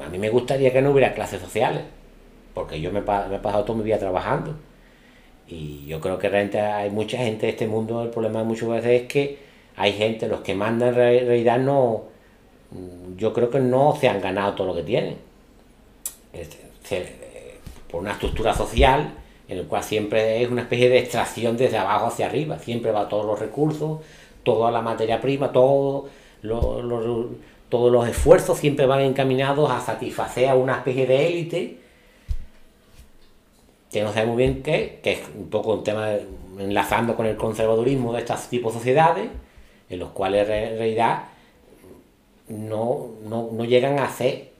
A 0.00 0.08
mí 0.08 0.18
me 0.18 0.28
gustaría 0.28 0.72
que 0.72 0.82
no 0.82 0.90
hubiera 0.90 1.14
clases 1.14 1.40
sociales, 1.40 1.82
porque 2.54 2.80
yo 2.80 2.90
me, 2.90 3.00
he 3.00 3.02
pasado 3.02 3.64
todo 3.64 3.76
mi 3.76 3.84
vida 3.84 3.98
trabajando 3.98 4.56
y 5.46 5.86
yo 5.86 6.00
creo 6.00 6.18
que 6.18 6.28
realmente 6.28 6.60
hay 6.60 6.90
mucha 6.90 7.18
gente 7.18 7.46
de 7.46 7.52
este 7.52 7.66
mundo, 7.66 8.02
el 8.02 8.10
problema 8.10 8.44
muchas 8.44 8.68
veces 8.68 9.02
es 9.02 9.08
que 9.08 9.38
hay 9.76 9.92
gente, 9.92 10.28
los 10.28 10.40
que 10.40 10.54
mandan 10.54 10.88
en 10.88 10.94
realidad 10.94 11.58
no, 11.58 12.04
yo 13.16 13.32
creo 13.32 13.48
que 13.48 13.60
no 13.60 13.96
se 13.98 14.08
han 14.08 14.20
ganado 14.20 14.54
todo 14.54 14.66
lo 14.66 14.74
que 14.74 14.82
tienen. 14.82 15.27
Por 17.90 18.00
una 18.00 18.12
estructura 18.12 18.54
social 18.54 19.14
en 19.48 19.58
el 19.58 19.66
cual 19.66 19.82
siempre 19.82 20.42
es 20.42 20.50
una 20.50 20.62
especie 20.62 20.88
de 20.90 20.98
extracción 20.98 21.56
desde 21.56 21.78
abajo 21.78 22.06
hacia 22.06 22.26
arriba, 22.26 22.58
siempre 22.58 22.92
va 22.92 23.08
todos 23.08 23.24
los 23.24 23.38
recursos, 23.38 24.00
toda 24.42 24.70
la 24.70 24.82
materia 24.82 25.20
prima, 25.20 25.52
todo, 25.52 26.08
todos 27.70 27.92
los 27.92 28.08
esfuerzos 28.08 28.58
siempre 28.58 28.86
van 28.86 29.00
encaminados 29.00 29.70
a 29.70 29.80
satisfacer 29.80 30.48
a 30.48 30.54
una 30.54 30.76
especie 30.76 31.06
de 31.06 31.26
élite 31.26 31.78
que 33.90 34.02
no 34.02 34.12
sabe 34.12 34.26
muy 34.26 34.36
bien 34.36 34.62
qué, 34.62 35.00
que 35.02 35.12
es 35.12 35.20
un 35.34 35.48
poco 35.48 35.72
un 35.72 35.84
tema 35.84 36.10
enlazando 36.58 37.16
con 37.16 37.26
el 37.26 37.36
conservadurismo 37.36 38.12
de 38.12 38.20
estos 38.20 38.48
tipos 38.48 38.74
de 38.74 38.80
sociedades, 38.80 39.28
en 39.88 39.98
los 39.98 40.10
cuales 40.10 40.42
en 40.48 40.78
realidad 40.78 41.24
no, 42.48 43.10
llegan 43.66 43.98
a 43.98 44.10
ser 44.10 44.52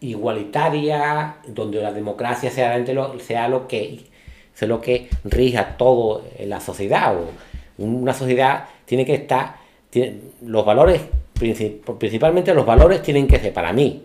igualitarias, 0.00 1.34
donde 1.46 1.80
la 1.82 1.92
democracia 1.92 2.50
sea, 2.50 2.76
lo, 2.78 3.18
sea 3.20 3.48
lo 3.48 3.68
que 3.68 4.10
sea 4.54 4.68
lo 4.68 4.80
que 4.80 5.08
rija 5.24 5.76
todo 5.76 6.22
en 6.38 6.50
la 6.50 6.60
sociedad. 6.60 7.16
O 7.16 7.30
una 7.78 8.12
sociedad 8.12 8.68
tiene 8.84 9.06
que 9.06 9.14
estar, 9.14 9.56
los 10.42 10.64
valores, 10.64 11.02
principalmente 11.98 12.54
los 12.54 12.66
valores 12.66 13.02
tienen 13.02 13.26
que 13.26 13.38
ser 13.38 13.52
para 13.52 13.72
mí, 13.72 14.02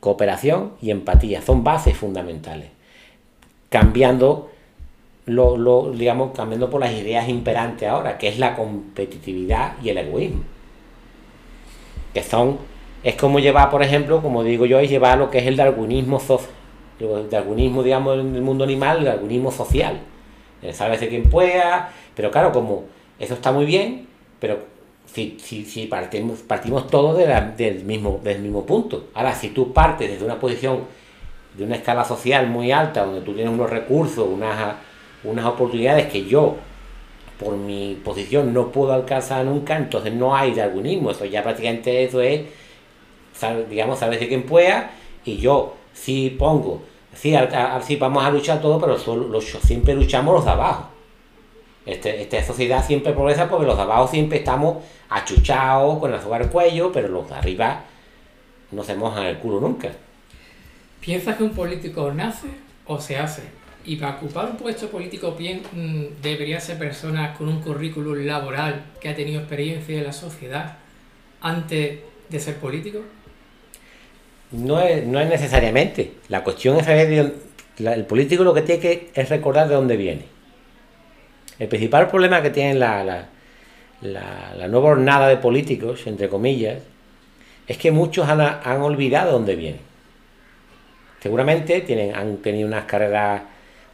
cooperación 0.00 0.72
y 0.80 0.90
empatía, 0.90 1.42
son 1.42 1.62
bases 1.62 1.96
fundamentales. 1.96 2.70
Cambiando, 3.68 4.50
lo, 5.26 5.92
digamos, 5.92 6.32
cambiando 6.34 6.68
por 6.68 6.80
las 6.80 6.92
ideas 6.92 7.28
imperantes 7.28 7.88
ahora, 7.88 8.18
que 8.18 8.28
es 8.28 8.38
la 8.38 8.56
competitividad 8.56 9.74
y 9.82 9.90
el 9.90 9.98
egoísmo. 9.98 10.42
Que 12.12 12.24
son, 12.24 12.58
es 13.02 13.14
como 13.16 13.38
llevar, 13.38 13.70
por 13.70 13.82
ejemplo, 13.82 14.20
como 14.20 14.42
digo 14.42 14.66
yo, 14.66 14.78
es 14.78 14.90
llevar 14.90 15.18
lo 15.18 15.30
que 15.30 15.38
es 15.38 15.46
el 15.46 15.56
darwinismo 15.56 16.20
el 17.00 17.30
darwinismo, 17.30 17.82
digamos, 17.82 18.18
en 18.18 18.34
el 18.36 18.42
mundo 18.42 18.64
animal, 18.64 18.98
el 18.98 19.04
darwinismo 19.06 19.50
social. 19.50 20.00
Sabes 20.72 21.00
de 21.00 21.08
quien 21.08 21.30
pueda, 21.30 21.90
pero 22.14 22.30
claro, 22.30 22.52
como 22.52 22.84
eso 23.18 23.34
está 23.34 23.52
muy 23.52 23.64
bien, 23.64 24.06
pero 24.38 24.58
si, 25.06 25.38
si, 25.40 25.64
si 25.64 25.86
partimos, 25.86 26.40
partimos 26.40 26.86
todos 26.88 27.16
del, 27.16 27.84
mismo, 27.84 28.20
del 28.22 28.40
mismo 28.40 28.66
punto. 28.66 29.08
Ahora, 29.14 29.34
si 29.34 29.48
tú 29.48 29.72
partes 29.72 30.10
desde 30.10 30.24
una 30.24 30.38
posición 30.38 30.80
de 31.56 31.64
una 31.64 31.76
escala 31.76 32.04
social 32.04 32.46
muy 32.48 32.70
alta, 32.70 33.04
donde 33.04 33.22
tú 33.22 33.32
tienes 33.32 33.52
unos 33.52 33.70
recursos, 33.70 34.28
unas, 34.28 34.76
unas 35.24 35.46
oportunidades 35.46 36.06
que 36.06 36.26
yo, 36.26 36.56
por 37.38 37.56
mi 37.56 37.98
posición, 38.04 38.52
no 38.52 38.70
puedo 38.70 38.92
alcanzar 38.92 39.44
nunca, 39.46 39.76
entonces 39.76 40.12
no 40.12 40.36
hay 40.36 40.54
darwinismo. 40.54 41.10
Eso 41.10 41.24
ya 41.24 41.42
prácticamente 41.42 42.04
eso 42.04 42.20
es, 42.20 42.42
digamos, 43.68 43.98
sabes 43.98 44.20
de 44.20 44.28
quién 44.28 44.44
pueda, 44.44 44.90
y 45.24 45.38
yo 45.38 45.74
sí 45.92 46.36
pongo, 46.38 46.82
sí, 47.14 47.34
sí 47.82 47.96
vamos 47.96 48.24
a 48.24 48.30
luchar 48.30 48.60
todo, 48.60 48.80
pero 48.80 48.98
solo, 48.98 49.40
siempre 49.40 49.94
luchamos 49.94 50.34
los 50.34 50.44
de 50.44 50.50
abajo. 50.50 50.88
Este, 51.86 52.20
esta 52.20 52.42
sociedad 52.44 52.86
siempre 52.86 53.12
progresa 53.12 53.48
porque 53.48 53.66
los 53.66 53.76
de 53.76 53.82
abajo 53.82 54.06
siempre 54.06 54.38
estamos 54.38 54.84
achuchados 55.08 55.98
con 55.98 56.12
el 56.12 56.18
azúcar 56.18 56.42
al 56.42 56.50
cuello, 56.50 56.92
pero 56.92 57.08
los 57.08 57.28
de 57.28 57.34
arriba 57.34 57.84
no 58.70 58.84
se 58.84 58.94
mojan 58.94 59.26
el 59.26 59.38
culo 59.38 59.60
nunca. 59.60 59.90
¿Piensas 61.00 61.36
que 61.36 61.42
un 61.42 61.50
político 61.50 62.12
nace 62.12 62.48
o 62.86 63.00
se 63.00 63.16
hace? 63.18 63.42
Y 63.84 63.96
para 63.96 64.16
ocupar 64.16 64.50
un 64.50 64.56
puesto 64.56 64.88
político 64.88 65.32
bien 65.32 65.62
mm, 65.72 66.22
debería 66.22 66.60
ser 66.60 66.78
personas 66.78 67.36
con 67.36 67.48
un 67.48 67.62
currículum 67.62 68.26
laboral 68.26 68.84
que 69.00 69.08
ha 69.08 69.14
tenido 69.14 69.40
experiencia 69.40 69.98
en 69.98 70.04
la 70.04 70.12
sociedad 70.12 70.76
antes 71.40 72.00
de 72.28 72.40
ser 72.40 72.56
político. 72.56 73.00
No 74.52 74.80
es, 74.80 75.06
no 75.06 75.20
es 75.20 75.28
necesariamente. 75.28 76.14
La 76.28 76.42
cuestión 76.42 76.76
es 76.76 76.86
saber 76.86 77.34
el 77.78 78.04
político 78.04 78.44
lo 78.44 78.52
que 78.52 78.62
tiene 78.62 78.80
que 78.80 79.10
es 79.14 79.28
recordar 79.28 79.68
de 79.68 79.74
dónde 79.74 79.96
viene. 79.96 80.24
El 81.58 81.68
principal 81.68 82.08
problema 82.08 82.42
que 82.42 82.50
tiene 82.50 82.74
la, 82.74 83.04
la, 83.04 83.28
la, 84.56 84.68
nueva 84.68 84.90
hornada 84.90 85.28
de 85.28 85.36
políticos, 85.36 86.06
entre 86.06 86.28
comillas, 86.28 86.82
es 87.66 87.78
que 87.78 87.92
muchos 87.92 88.28
han, 88.28 88.40
han 88.40 88.80
olvidado 88.80 89.32
dónde 89.32 89.56
vienen. 89.56 89.80
Seguramente 91.20 91.82
tienen, 91.82 92.14
han 92.14 92.38
tenido 92.38 92.66
unas 92.66 92.84
carreras 92.86 93.42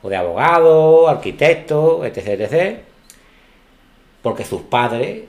o 0.03 0.09
de 0.09 0.17
abogado, 0.17 1.09
arquitecto, 1.09 2.05
etc, 2.05 2.41
etc, 2.41 2.79
porque 4.23 4.45
sus 4.45 4.63
padres, 4.63 5.25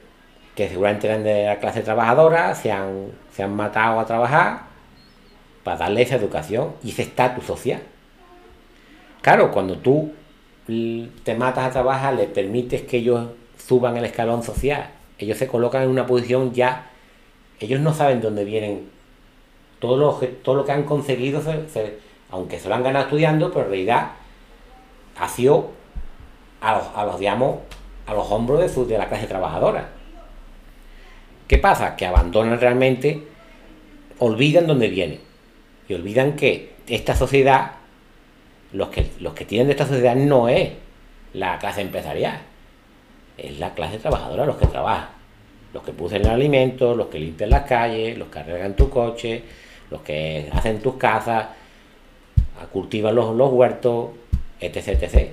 que 0.55 0.69
seguramente 0.69 1.07
eran 1.07 1.23
de 1.23 1.45
la 1.45 1.59
clase 1.59 1.81
trabajadora, 1.81 2.53
se 2.53 2.71
han, 2.71 3.07
se 3.35 3.43
han 3.43 3.55
matado 3.55 3.99
a 3.99 4.05
trabajar 4.05 4.66
para 5.67 5.79
darle 5.79 6.03
esa 6.03 6.15
educación 6.15 6.75
y 6.81 6.91
ese 6.91 7.01
estatus 7.01 7.43
social. 7.43 7.81
Claro, 9.21 9.51
cuando 9.51 9.79
tú 9.79 10.13
te 10.65 11.35
matas 11.35 11.65
a 11.65 11.71
trabajar, 11.71 12.13
le 12.13 12.23
permites 12.23 12.83
que 12.83 12.99
ellos 12.99 13.27
suban 13.57 13.97
el 13.97 14.05
escalón 14.05 14.43
social, 14.43 14.91
ellos 15.19 15.37
se 15.37 15.45
colocan 15.45 15.83
en 15.83 15.89
una 15.89 16.05
posición 16.05 16.53
ya, 16.53 16.89
ellos 17.59 17.81
no 17.81 17.93
saben 17.93 18.21
dónde 18.21 18.45
vienen 18.45 18.89
todo 19.79 19.97
lo, 19.97 20.63
que 20.65 20.71
han 20.71 20.83
conseguido, 20.83 21.41
aunque 22.31 22.59
se 22.61 22.69
lo 22.69 22.75
han 22.75 22.83
ganado 22.83 23.03
estudiando, 23.03 23.51
pero 23.51 23.65
en 23.65 23.71
realidad 23.71 24.11
ha 25.19 25.27
sido 25.27 25.71
a 26.61 26.75
los, 26.77 26.83
a 26.95 27.01
a 28.05 28.13
los 28.13 28.31
hombros 28.31 28.61
de, 28.61 28.69
su, 28.69 28.87
de 28.87 28.97
la 28.97 29.09
clase 29.09 29.27
trabajadora. 29.27 29.89
¿Qué 31.45 31.57
pasa? 31.57 31.97
Que 31.97 32.05
abandonan 32.05 32.57
realmente, 32.57 33.27
olvidan 34.19 34.65
dónde 34.65 34.87
vienen. 34.87 35.26
Y 35.87 35.93
olvidan 35.93 36.35
que 36.35 36.73
esta 36.87 37.15
sociedad, 37.15 37.71
los 38.73 38.89
que, 38.89 39.07
los 39.19 39.33
que 39.33 39.45
tienen 39.45 39.67
de 39.67 39.73
esta 39.73 39.85
sociedad 39.85 40.15
no 40.15 40.49
es 40.49 40.71
la 41.33 41.57
clase 41.59 41.81
empresarial, 41.81 42.39
es 43.37 43.59
la 43.59 43.73
clase 43.73 43.99
trabajadora, 43.99 44.45
los 44.45 44.57
que 44.57 44.67
trabajan. 44.67 45.09
Los 45.73 45.83
que 45.83 45.91
pusen 45.91 46.21
el 46.21 46.29
alimento, 46.29 46.95
los 46.95 47.07
que 47.07 47.19
limpian 47.19 47.49
las 47.49 47.63
calles, 47.63 48.17
los 48.17 48.29
que 48.29 48.39
arreglan 48.39 48.75
tu 48.75 48.89
coche, 48.89 49.43
los 49.91 50.01
que 50.01 50.49
hacen 50.51 50.81
tus 50.81 50.95
casas, 50.95 51.47
cultivan 52.71 53.15
los, 53.15 53.35
los 53.35 53.51
huertos, 53.51 54.09
etc, 54.59 54.87
etc. 54.87 55.29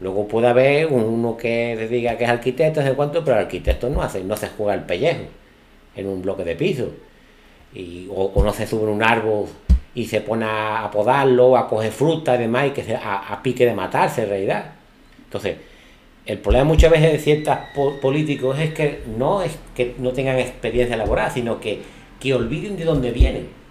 Luego 0.00 0.26
puede 0.26 0.48
haber 0.48 0.86
uno 0.86 1.36
que 1.36 1.76
diga 1.88 2.16
que 2.16 2.24
es 2.24 2.30
arquitecto, 2.30 2.82
no 2.82 2.94
cuánto, 2.96 3.24
pero 3.24 3.36
el 3.36 3.44
arquitecto 3.44 3.88
no 3.88 4.02
hace, 4.02 4.24
no 4.24 4.36
se 4.36 4.48
juega 4.48 4.74
el 4.74 4.82
pellejo 4.82 5.24
en 5.94 6.08
un 6.08 6.22
bloque 6.22 6.44
de 6.44 6.56
piso. 6.56 6.88
Y, 7.74 8.08
o, 8.10 8.32
no 8.42 8.52
se 8.52 8.66
sube 8.66 8.90
un 8.90 9.02
árbol 9.02 9.46
y 9.94 10.06
se 10.06 10.20
pone 10.20 10.46
a, 10.48 10.88
podarlo, 10.92 11.56
a 11.56 11.68
coger 11.68 11.92
fruta 11.92 12.36
y 12.36 12.38
demás, 12.38 12.68
y 12.68 12.70
que 12.70 12.82
se, 12.82 12.96
a, 12.96 13.40
pique 13.42 13.66
de 13.66 13.74
matarse 13.74 14.22
en 14.22 14.28
realidad. 14.28 14.72
Entonces, 15.24 15.56
el 16.24 16.38
problema 16.38 16.64
muchas 16.64 16.90
veces 16.90 17.12
de 17.12 17.18
ciertos 17.18 17.56
políticos 18.00 18.58
es 18.58 18.72
que 18.72 19.02
no 19.18 19.42
es 19.42 19.58
que 19.74 19.94
no 19.98 20.12
tengan 20.12 20.38
experiencia 20.38 20.96
laboral, 20.96 21.30
sino 21.30 21.60
que, 21.60 21.82
que 22.20 22.34
olviden 22.34 22.76
de 22.76 22.84
dónde 22.84 23.10
vienen 23.10 23.62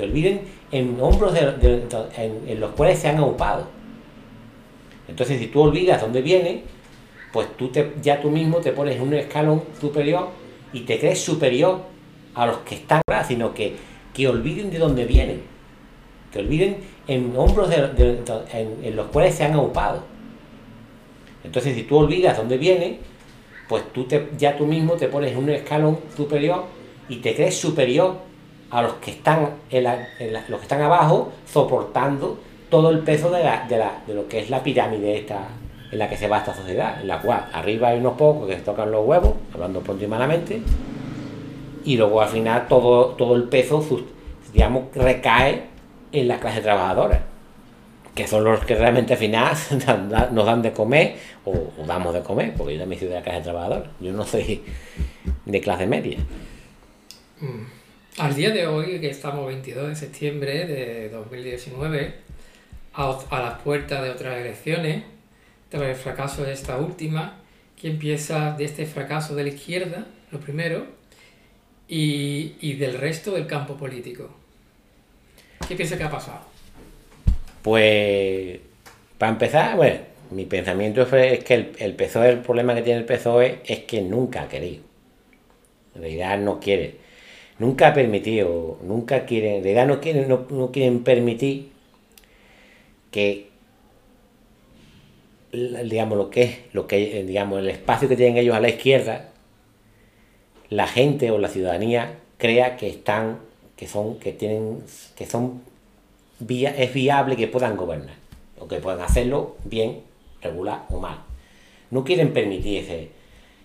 que 0.00 0.04
olviden 0.04 0.40
en 0.72 0.98
hombros 1.00 1.34
de, 1.34 1.84
en, 2.16 2.60
los 2.60 2.70
cuales 2.72 2.98
se 2.98 3.08
han 3.08 3.20
ocupado. 3.20 3.66
Entonces, 5.08 5.38
si 5.38 5.48
tú 5.48 5.60
olvidas 5.62 6.00
dónde 6.00 6.22
viene, 6.22 6.62
pues 7.32 7.48
tú 7.56 7.68
te, 7.68 7.92
ya 8.02 8.20
tú 8.20 8.30
mismo 8.30 8.58
te 8.58 8.72
pones 8.72 8.96
en 8.96 9.02
un 9.02 9.14
escalón 9.14 9.62
superior 9.80 10.28
y 10.72 10.80
te 10.80 10.98
crees 10.98 11.20
superior 11.22 11.82
a 12.34 12.46
los 12.46 12.58
que 12.58 12.76
están 12.76 13.02
sino 13.26 13.52
que, 13.52 13.76
que 14.14 14.28
olviden 14.28 14.70
de 14.70 14.78
dónde 14.78 15.04
vienen, 15.04 15.42
que 16.32 16.38
olviden 16.40 16.78
en 17.06 17.32
hombros 17.36 17.70
en, 17.72 18.96
los 18.96 19.06
cuales 19.08 19.34
se 19.34 19.44
han 19.44 19.56
ocupado. 19.56 20.02
Entonces, 21.42 21.74
si 21.74 21.84
tú 21.84 21.96
olvidas 21.96 22.36
dónde 22.36 22.58
viene, 22.58 22.98
pues 23.68 23.84
tú 23.92 24.04
te, 24.04 24.28
ya 24.36 24.56
tú 24.56 24.66
mismo 24.66 24.94
te 24.94 25.08
pones 25.08 25.32
en 25.32 25.38
un 25.38 25.50
escalón 25.50 25.98
superior 26.16 26.64
y 27.08 27.16
te 27.16 27.34
crees 27.34 27.58
superior 27.58 28.16
a 28.70 28.82
los 28.82 28.94
que 28.94 29.12
están, 29.12 29.50
en 29.70 29.84
los 30.48 30.58
que 30.60 30.62
están 30.62 30.82
abajo 30.82 31.32
soportando 31.46 32.38
todo 32.68 32.90
el 32.90 33.00
peso 33.00 33.30
de, 33.30 33.42
la, 33.42 33.66
de, 33.66 33.78
la, 33.78 34.02
de 34.06 34.14
lo 34.14 34.28
que 34.28 34.40
es 34.40 34.50
la 34.50 34.62
pirámide 34.62 35.18
esta 35.18 35.48
en 35.90 35.98
la 35.98 36.08
que 36.08 36.16
se 36.16 36.28
va 36.28 36.38
esta 36.38 36.54
sociedad, 36.54 37.00
en 37.00 37.08
la 37.08 37.20
cual 37.20 37.46
arriba 37.52 37.88
hay 37.88 37.98
unos 37.98 38.14
pocos 38.14 38.48
que 38.48 38.54
se 38.54 38.62
tocan 38.62 38.90
los 38.90 39.04
huevos, 39.04 39.34
hablando 39.52 39.80
pronto 39.80 40.04
y 40.04 40.06
malamente, 40.06 40.62
y 41.84 41.96
luego 41.96 42.20
al 42.20 42.28
final 42.28 42.68
todo, 42.68 43.14
todo 43.16 43.36
el 43.36 43.44
peso, 43.44 43.84
digamos, 44.52 44.94
recae 44.94 45.64
en 46.12 46.28
la 46.28 46.40
clase 46.40 46.60
trabajadora, 46.60 47.24
que 48.14 48.26
son 48.26 48.44
los 48.44 48.64
que 48.64 48.74
realmente 48.74 49.14
al 49.14 49.18
final 49.18 49.56
nos 50.32 50.46
dan 50.46 50.62
de 50.62 50.72
comer, 50.72 51.16
o, 51.44 51.72
damos 51.86 52.14
de 52.14 52.22
comer, 52.22 52.54
porque 52.56 52.74
yo 52.74 52.80
también 52.80 52.98
soy 52.98 53.08
de 53.08 53.14
la 53.14 53.22
clase 53.22 53.42
trabajadora, 53.42 53.90
yo 54.00 54.12
no 54.12 54.24
soy 54.24 54.62
de 55.44 55.60
clase 55.60 55.86
media. 55.86 56.18
Mm. 57.40 57.80
Al 58.18 58.34
día 58.34 58.50
de 58.50 58.66
hoy, 58.66 59.00
que 59.00 59.08
estamos 59.08 59.46
22 59.46 59.88
de 59.88 59.96
septiembre 59.96 60.66
de 60.66 61.08
2019, 61.08 62.14
a, 62.92 63.18
las 63.30 63.62
puertas 63.62 64.02
de 64.02 64.10
otras 64.10 64.38
elecciones, 64.38 65.04
tras 65.68 65.84
el 65.84 65.94
fracaso 65.94 66.42
de 66.42 66.52
esta 66.52 66.76
última, 66.76 67.38
que 67.80 67.88
empieza 67.88 68.52
de 68.52 68.64
este 68.64 68.84
fracaso 68.84 69.34
de 69.34 69.44
la 69.44 69.48
izquierda, 69.50 70.06
lo 70.32 70.40
primero, 70.40 70.84
y, 71.90 72.74
del 72.74 72.94
resto 72.94 73.32
del 73.32 73.46
campo 73.46 73.74
político. 73.74 74.30
¿Qué 75.66 75.76
piensa 75.76 75.98
que 75.98 76.04
ha 76.04 76.10
pasado? 76.10 76.40
Pues, 77.62 78.60
para 79.18 79.32
empezar, 79.32 79.76
bueno, 79.76 79.98
mi 80.30 80.46
pensamiento 80.46 81.02
es 81.02 81.44
que 81.44 81.54
el, 81.54 81.72
el 81.78 81.94
PSOE, 81.94 82.30
el 82.30 82.38
problema 82.38 82.74
que 82.74 82.82
tiene 82.82 83.00
el 83.00 83.04
PSOE 83.04 83.60
es 83.64 83.80
que 83.80 84.00
nunca 84.00 84.42
ha 84.42 84.48
querido. 84.48 84.82
En 85.94 86.02
realidad 86.02 86.38
no 86.38 86.60
quiere 86.60 87.00
nunca 87.60 87.88
ha 87.88 87.94
permitido, 87.94 88.78
nunca 88.82 89.26
quieren, 89.26 89.62
de 89.62 89.74
verdad 89.74 89.86
no 89.86 90.00
quieren, 90.00 90.28
no, 90.28 90.72
quieren 90.72 91.04
permitir 91.04 91.68
que 93.12 93.50
digamos 95.52 96.16
lo 96.16 96.30
que 96.30 96.42
es, 96.42 96.58
lo 96.72 96.86
que 96.86 97.22
digamos 97.24 97.60
el 97.60 97.68
espacio 97.68 98.08
que 98.08 98.16
tienen 98.16 98.38
ellos 98.38 98.56
a 98.56 98.60
la 98.60 98.70
izquierda, 98.70 99.29
la 100.70 100.86
gente 100.86 101.30
o 101.30 101.38
la 101.38 101.48
ciudadanía 101.48 102.14
crea 102.38 102.76
que 102.76 102.88
están, 102.88 103.38
que 103.76 103.86
son, 103.86 104.18
que 104.18 104.32
tienen, 104.32 104.82
que 105.16 105.26
son 105.26 105.62
es 106.48 106.94
viable 106.94 107.36
que 107.36 107.48
puedan 107.48 107.76
gobernar, 107.76 108.16
o 108.58 108.66
que 108.66 108.76
puedan 108.76 109.02
hacerlo 109.02 109.56
bien, 109.64 110.00
regular 110.40 110.84
o 110.88 110.98
mal. 110.98 111.18
No 111.90 112.02
quieren 112.02 112.32
permitir 112.32 112.78
ese, 112.78 113.10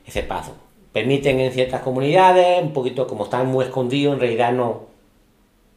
ese 0.05 0.23
paso 0.23 0.55
permiten 0.95 1.41
en 1.41 1.51
ciertas 1.51 1.81
comunidades, 1.81 2.63
un 2.63 2.71
poquito 2.71 3.05
como 3.05 3.25
están 3.25 3.47
muy 3.47 3.65
escondidos, 3.65 4.13
en 4.13 4.21
realidad 4.21 4.53
no, 4.53 4.85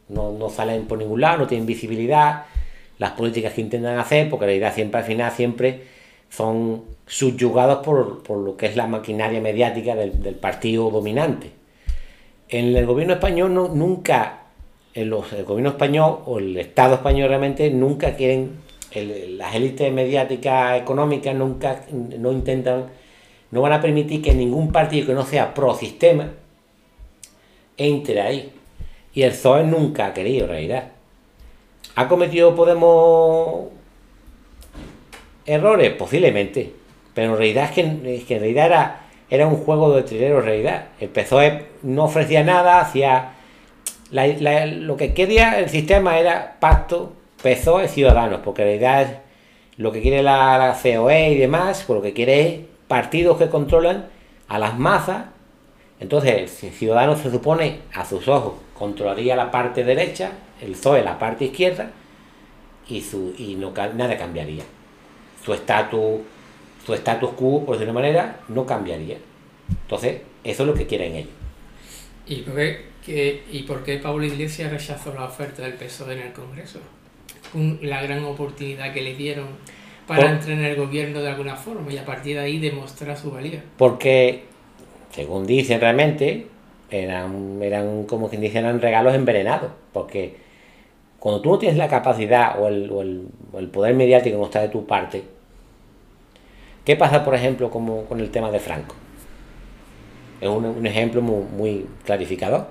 no, 0.07 0.49
salen 0.49 0.87
por 0.87 0.97
ningún 0.97 1.19
lado, 1.19 1.39
no 1.39 1.45
tienen 1.47 1.67
visibilidad, 1.67 2.45
las 2.99 3.11
políticas 3.11 3.51
que 3.51 3.59
intentan 3.59 3.99
hacer, 3.99 4.29
porque 4.29 4.45
en 4.45 4.51
realidad 4.51 4.73
siempre 4.73 5.01
al 5.01 5.05
final 5.05 5.31
siempre 5.33 5.83
son 6.29 6.85
subyugados 7.09 7.79
por, 7.83 8.29
lo 8.37 8.55
que 8.55 8.67
es 8.67 8.75
la 8.75 8.87
maquinaria 8.87 9.41
mediática 9.41 9.95
del, 9.95 10.35
partido 10.35 10.91
dominante. 10.91 11.51
En 12.47 12.75
el 12.75 12.85
gobierno 12.85 13.15
español 13.15 13.53
no, 13.53 13.67
nunca, 13.67 14.43
en 14.93 15.09
los, 15.09 15.33
el 15.33 15.43
gobierno 15.43 15.71
español 15.71 16.19
o 16.25 16.39
el 16.39 16.55
Estado 16.57 16.95
español 16.95 17.27
realmente 17.27 17.69
nunca 17.71 18.15
quieren, 18.15 18.59
las 18.93 19.55
élites 19.55 19.91
mediáticas 19.91 20.79
económicas 20.79 21.35
nunca 21.35 21.81
no 21.91 22.31
intentan 22.31 22.85
no 23.51 23.61
van 23.61 23.73
a 23.73 23.81
permitir 23.81 24.21
que 24.21 24.33
ningún 24.33 24.71
partido 24.71 25.07
que 25.07 25.13
no 25.13 25.25
sea 25.25 25.53
pro 25.53 25.73
sistema 25.73 26.31
entre 27.77 28.21
ahí. 28.21 28.53
Y 29.13 29.23
el 29.23 29.31
PSOE 29.31 29.63
nunca 29.63 30.07
ha 30.07 30.13
querido, 30.13 30.45
en 30.45 30.51
realidad. 30.51 30.91
¿Ha 31.95 32.07
cometido 32.07 32.55
Podemos 32.55 33.69
errores? 35.45 35.91
Posiblemente. 35.93 36.78
Pero 37.19 37.33
en 37.33 37.37
realidad 37.37 37.65
es 37.65 37.71
que, 37.71 37.81
en 37.81 38.39
realidad 38.39 38.65
era, 38.65 38.99
era 39.29 39.45
un 39.45 39.57
juego 39.57 39.93
de 39.93 40.03
trilero 40.03 40.39
en 40.39 40.45
realidad. 40.45 40.85
El 41.01 41.09
PSOE 41.09 41.65
no 41.83 42.05
ofrecía 42.05 42.45
nada, 42.45 42.79
hacía... 42.79 43.33
lo 44.09 44.95
que 44.95 45.13
quería 45.13 45.59
el 45.59 45.67
sistema 45.67 46.17
era 46.17 46.55
pacto 46.61 47.11
PSOE 47.43 47.89
Ciudadanos, 47.89 48.39
porque 48.41 48.61
en 48.61 48.67
realidad 48.69 49.21
lo 49.75 49.91
que 49.91 50.01
quiere 50.01 50.23
la, 50.23 50.57
la 50.57 50.77
COE 50.81 51.31
y 51.31 51.37
demás, 51.37 51.83
por 51.85 51.97
lo 51.97 52.01
que 52.01 52.13
quiere 52.13 52.41
es 52.41 52.59
partidos 52.87 53.37
que 53.37 53.49
controlan 53.49 54.05
a 54.47 54.57
las 54.57 54.79
masas. 54.79 55.25
Entonces, 55.99 56.49
si 56.51 56.69
Ciudadanos 56.69 57.19
se 57.19 57.31
supone, 57.31 57.79
a 57.93 58.05
sus 58.05 58.29
ojos, 58.29 58.53
controlaría 58.77 59.35
la 59.35 59.51
parte 59.51 59.83
derecha, 59.83 60.31
el 60.61 60.71
PSOE 60.71 61.03
la 61.03 61.19
parte 61.19 61.43
izquierda, 61.43 61.91
y, 62.87 63.01
su, 63.01 63.33
y 63.37 63.55
no, 63.55 63.73
nada 63.73 64.17
cambiaría. 64.17 64.63
Su 65.43 65.53
estatus 65.53 66.21
su 66.89 66.95
status 66.95 67.29
quo, 67.31 67.65
por 67.65 67.75
decirlo 67.75 67.93
de 67.93 67.99
una 67.99 68.07
manera, 68.07 68.39
no 68.47 68.65
cambiaría. 68.65 69.17
Entonces, 69.83 70.21
eso 70.43 70.63
es 70.63 70.67
lo 70.67 70.73
que 70.73 70.87
quieren 70.87 71.15
ellos. 71.15 71.29
¿Y 72.25 72.37
por 72.41 72.55
qué, 73.05 73.43
y 73.51 73.63
por 73.63 73.83
qué 73.83 73.97
Pablo 73.97 74.25
Iglesias 74.25 74.71
rechazó 74.71 75.13
la 75.13 75.25
oferta 75.25 75.61
del 75.61 75.73
PSOE 75.73 76.13
en 76.13 76.19
el 76.19 76.33
Congreso? 76.33 76.79
la 77.81 78.03
gran 78.03 78.23
oportunidad 78.25 78.93
que 78.93 79.01
le 79.01 79.15
dieron 79.15 79.47
para 80.05 80.31
entrar 80.31 80.51
en 80.51 80.65
el 80.65 80.75
gobierno 80.75 81.19
de 81.19 81.29
alguna 81.29 81.55
forma 81.55 81.91
y 81.91 81.97
a 81.97 82.05
partir 82.05 82.35
de 82.35 82.43
ahí 82.43 82.59
demostrar 82.59 83.17
su 83.17 83.31
valía. 83.31 83.63
Porque, 83.75 84.43
según 85.11 85.47
dicen 85.47 85.81
realmente, 85.81 86.45
eran, 86.91 87.59
eran 87.61 88.03
como 88.03 88.29
quien 88.29 88.41
dice, 88.41 88.59
eran 88.59 88.79
regalos 88.79 89.15
envenenados. 89.15 89.71
Porque 89.91 90.35
cuando 91.19 91.41
tú 91.41 91.49
no 91.49 91.57
tienes 91.57 91.77
la 91.77 91.87
capacidad 91.87 92.61
o 92.61 92.67
el, 92.67 92.91
o 92.91 93.01
el, 93.01 93.27
o 93.51 93.57
el 93.57 93.67
poder 93.69 93.95
mediático 93.95 94.37
no 94.37 94.45
está 94.45 94.61
de 94.61 94.69
tu 94.69 94.85
parte, 94.85 95.23
¿qué 96.89 96.95
pasa, 96.95 97.23
por 97.23 97.35
ejemplo, 97.35 97.69
como 97.69 98.05
con 98.05 98.19
el 98.19 98.31
tema 98.31 98.49
de 98.49 98.59
Franco? 98.59 98.95
Es 100.41 100.49
un, 100.49 100.87
ejemplo 100.87 101.21
muy, 101.21 101.85
clarificador. 102.03 102.65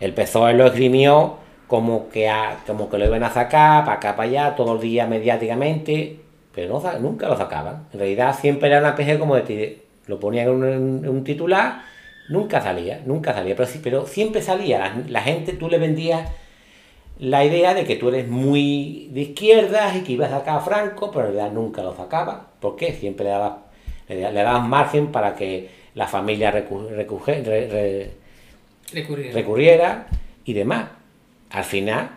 El 0.00 0.12
PSOE 0.12 0.54
lo 0.54 0.66
esgrimió 0.66 1.36
como 1.68 2.08
que, 2.08 2.28
como 2.66 2.90
que 2.90 2.98
lo 2.98 3.04
iban 3.04 3.22
a 3.22 3.30
sacar 3.30 3.84
para 3.84 3.98
acá, 3.98 4.16
para 4.16 4.28
allá, 4.28 4.56
todo 4.56 4.74
el 4.74 4.80
día 4.80 5.06
mediáticamente, 5.06 6.18
pero 6.52 6.82
nunca 7.00 7.28
lo 7.28 7.36
sacaban. 7.36 7.86
En 7.92 8.00
realidad 8.00 8.36
siempre 8.36 8.70
era 8.70 8.80
una 8.80 8.88
especie 8.88 9.20
como 9.20 9.36
de... 9.36 9.84
Lo 10.08 10.18
ponían 10.18 10.48
en 10.48 11.08
un, 11.08 11.22
titular, 11.22 11.82
nunca 12.28 12.60
salía, 12.60 13.02
nunca 13.06 13.32
salía, 13.32 13.54
pero, 13.54 13.68
sí, 13.68 13.78
pero 13.80 14.04
siempre 14.08 14.42
salía. 14.42 14.96
La, 15.08 15.20
gente, 15.20 15.52
tú 15.52 15.68
le 15.68 15.78
vendías 15.78 16.28
la 17.18 17.44
idea 17.44 17.74
de 17.74 17.84
que 17.84 17.96
tú 17.96 18.08
eres 18.08 18.28
muy 18.28 19.08
de 19.12 19.22
izquierdas 19.22 19.96
y 19.96 20.00
que 20.02 20.12
ibas 20.12 20.32
a 20.32 20.38
sacar 20.40 20.58
a 20.58 20.60
Franco, 20.60 21.10
pero 21.10 21.26
en 21.26 21.34
realidad 21.34 21.52
nunca 21.54 21.82
lo 21.82 21.96
sacaba. 21.96 22.48
¿Por 22.60 22.76
qué? 22.76 22.92
Siempre 22.92 23.24
le 23.24 23.30
dabas 23.30 23.52
le, 24.08 24.32
dabas 24.32 24.66
margen 24.68 25.08
para 25.08 25.34
que 25.34 25.68
la 25.94 26.06
familia 26.06 26.50
recurriera 28.90 30.06
y 30.44 30.52
demás 30.52 30.88
al 31.50 31.64
final 31.64 32.10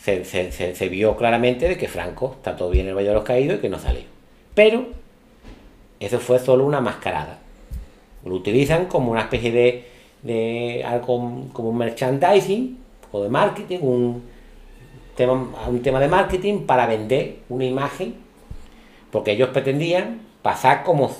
se, 0.00 0.88
vio 0.90 1.16
claramente 1.16 1.68
de 1.68 1.76
que 1.76 1.88
Franco 1.88 2.34
está 2.36 2.56
todo 2.56 2.70
bien 2.70 2.86
en 2.86 2.90
el 2.90 2.96
Valle 2.96 3.08
de 3.08 3.14
los 3.14 3.24
Caídos 3.24 3.58
y 3.58 3.60
que 3.60 3.68
no 3.68 3.78
salió. 3.78 4.02
Pero 4.54 4.86
eso 6.00 6.18
fue 6.18 6.38
solo 6.38 6.64
una 6.64 6.80
mascarada. 6.80 7.38
Lo 8.24 8.34
utilizan 8.34 8.86
como 8.86 9.10
una 9.12 9.22
especie 9.22 9.52
de, 9.52 9.84
de 10.22 10.82
algo 10.84 11.48
como 11.52 11.70
un 11.70 11.78
merchandising 11.78 12.78
o 13.12 13.22
de 13.22 13.28
marketing, 13.28 13.78
un 13.80 14.22
tema, 15.16 15.32
un 15.66 15.82
tema 15.82 16.00
de 16.00 16.08
marketing 16.08 16.60
para 16.60 16.86
vender 16.86 17.38
una 17.48 17.64
imagen, 17.64 18.14
porque 19.10 19.32
ellos 19.32 19.50
pretendían 19.50 20.20
pasar 20.42 20.84
como 20.84 21.10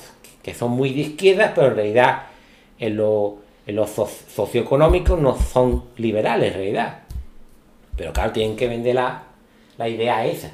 que 0.43 0.55
son 0.55 0.71
muy 0.71 0.93
de 0.93 1.01
izquierdas, 1.01 1.53
pero 1.55 1.69
en 1.69 1.77
realidad 1.77 2.23
en 2.79 2.97
lo, 2.97 3.39
en 3.67 3.77
lo 3.77 3.87
socioeconómico 3.87 5.17
no 5.17 5.37
son 5.37 5.85
liberales 5.97 6.53
en 6.53 6.59
realidad. 6.59 6.99
Pero 7.97 8.13
claro, 8.13 8.33
tienen 8.33 8.57
que 8.57 8.69
vender 8.69 8.95
la, 8.95 9.25
idea 9.89 10.25
esa. 10.25 10.53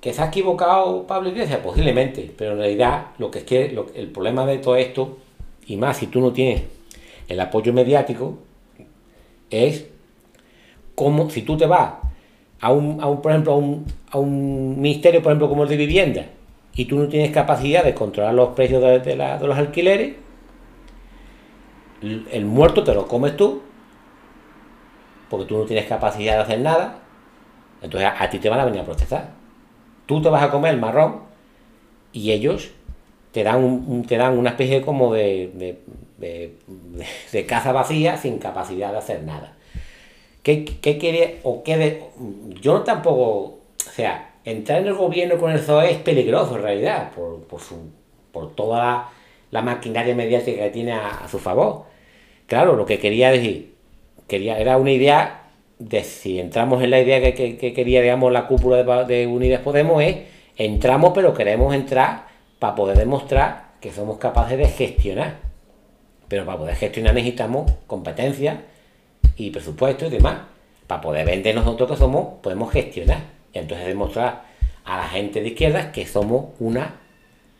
¿Que 0.00 0.12
se 0.12 0.22
ha 0.22 0.26
equivocado 0.26 1.06
Pablo 1.06 1.28
Iglesias? 1.28 1.60
Posiblemente, 1.60 2.32
pero 2.36 2.52
en 2.52 2.58
realidad 2.58 3.06
lo 3.18 3.30
que 3.30 3.44
que 3.44 3.66
el 3.94 4.08
problema 4.08 4.44
de 4.44 4.58
todo 4.58 4.76
esto, 4.76 5.18
y 5.66 5.76
más 5.76 5.96
si 5.96 6.06
tú 6.08 6.20
no 6.20 6.32
tienes 6.32 6.62
el 7.28 7.40
apoyo 7.40 7.72
mediático, 7.72 8.38
es 9.50 9.86
como 10.98 11.30
si 11.30 11.42
tú 11.42 11.56
te 11.56 11.66
vas 11.66 11.92
a 12.60 12.72
un, 12.72 13.00
a 13.00 13.06
un 13.06 13.22
por 13.22 13.30
ejemplo, 13.30 13.52
a 13.52 13.56
un, 13.56 13.86
a 14.10 14.18
un, 14.18 14.80
ministerio, 14.80 15.22
por 15.22 15.30
ejemplo, 15.30 15.48
como 15.48 15.62
el 15.62 15.68
de 15.68 15.76
vivienda, 15.76 16.26
y 16.74 16.86
tú 16.86 16.98
no 16.98 17.06
tienes 17.06 17.30
capacidad 17.30 17.84
de 17.84 17.94
controlar 17.94 18.34
los 18.34 18.48
precios 18.48 18.82
de, 18.82 18.98
de 18.98 19.46
los 19.46 19.56
alquileres, 19.56 20.16
el 22.02 22.44
muerto 22.44 22.84
te 22.84 22.94
lo 22.94 23.06
comes 23.08 23.36
tú 23.36 23.62
porque 25.28 25.46
tú 25.46 25.58
no 25.58 25.64
tienes 25.64 25.86
capacidad 25.86 26.36
de 26.36 26.42
hacer 26.42 26.60
nada, 26.60 26.98
entonces 27.82 28.10
a, 28.18 28.30
ti 28.30 28.38
te 28.38 28.48
van 28.48 28.60
a 28.60 28.64
venir 28.64 28.80
a 28.80 28.84
protestar. 28.84 29.30
Tú 30.06 30.22
te 30.22 30.28
vas 30.28 30.42
a 30.42 30.50
comer 30.50 30.74
el 30.74 30.80
marrón 30.80 31.20
y 32.12 32.32
ellos 32.32 32.70
te 33.32 33.44
dan, 33.44 33.62
un, 33.62 34.04
te 34.06 34.16
dan 34.16 34.38
una 34.38 34.50
especie 34.50 34.80
como 34.80 35.12
de, 35.12 35.78
de, 36.18 37.46
casa 37.46 37.72
vacía 37.72 38.16
sin 38.16 38.38
capacidad 38.38 38.90
de 38.90 38.98
hacer 38.98 39.22
nada. 39.22 39.57
¿Qué, 40.42 40.64
quiere 40.64 41.40
o 41.42 41.62
qué 41.62 41.76
de, 41.76 42.02
Yo 42.60 42.80
tampoco, 42.80 43.58
o 43.86 43.90
sea, 43.92 44.34
entrar 44.44 44.80
en 44.80 44.86
el 44.86 44.94
gobierno 44.94 45.38
con 45.38 45.50
el 45.50 45.60
ZOE 45.60 45.90
es 45.90 45.98
peligroso 45.98 46.56
en 46.56 46.62
realidad, 46.62 47.10
por, 47.14 47.42
por, 47.42 47.60
su, 47.60 47.76
por 48.32 48.54
toda 48.54 49.10
la, 49.50 49.62
maquinaria 49.62 50.14
mediática 50.14 50.64
que 50.64 50.70
tiene 50.70 50.92
a 50.92 51.26
su 51.28 51.38
favor. 51.38 51.84
Claro, 52.46 52.76
lo 52.76 52.86
que 52.86 52.98
quería 52.98 53.30
decir, 53.30 53.74
quería, 54.26 54.58
era 54.58 54.78
una 54.78 54.92
idea 54.92 55.50
de 55.78 56.02
si 56.02 56.40
entramos 56.40 56.82
en 56.82 56.90
la 56.90 57.00
idea 57.00 57.20
que, 57.34 57.56
quería, 57.56 58.00
digamos, 58.00 58.32
la 58.32 58.46
cúpula 58.46 59.04
de, 59.04 59.26
Unidas 59.26 59.60
Podemos, 59.60 60.02
es 60.02 60.16
entramos, 60.56 61.12
pero 61.14 61.34
queremos 61.34 61.74
entrar 61.74 62.26
para 62.58 62.74
poder 62.74 62.96
demostrar 62.96 63.72
que 63.80 63.92
somos 63.92 64.18
capaces 64.18 64.58
de 64.58 64.66
gestionar. 64.66 65.36
Pero 66.28 66.44
para 66.44 66.58
poder 66.58 66.74
gestionar 66.76 67.14
necesitamos 67.14 67.70
competencia 67.86 68.62
y 69.38 69.50
presupuesto 69.50 70.06
y 70.06 70.10
demás. 70.10 70.40
Para 70.86 71.00
poder 71.00 71.26
vender 71.26 71.54
nosotros 71.54 71.90
que 71.90 71.96
somos, 71.96 72.40
podemos 72.42 72.72
gestionar. 72.72 73.22
Y 73.52 73.58
entonces 73.58 73.86
demostrar 73.86 74.44
a 74.84 74.96
la 74.96 75.08
gente 75.08 75.40
de 75.40 75.48
izquierda 75.48 75.92
que 75.92 76.06
somos 76.06 76.46
una 76.58 76.94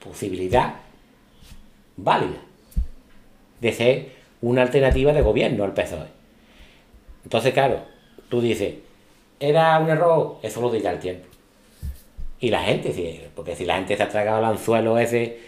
posibilidad 0.02 0.74
válida 1.96 2.38
de 3.60 3.72
ser 3.72 4.12
una 4.40 4.62
alternativa 4.62 5.12
de 5.12 5.22
gobierno 5.22 5.64
al 5.64 5.74
PSOE. 5.74 6.06
Entonces, 7.24 7.52
claro, 7.52 7.82
tú 8.28 8.40
dices, 8.40 8.74
¿era 9.40 9.78
un 9.78 9.90
error? 9.90 10.38
Eso 10.42 10.60
lo 10.60 10.70
dirá 10.70 10.92
el 10.92 11.00
tiempo. 11.00 11.26
Y 12.40 12.50
la 12.50 12.62
gente, 12.62 13.30
porque 13.34 13.56
si 13.56 13.64
la 13.64 13.76
gente 13.76 13.96
se 13.96 14.02
ha 14.02 14.08
tragado 14.08 14.38
el 14.38 14.44
anzuelo 14.44 14.98
ese 14.98 15.38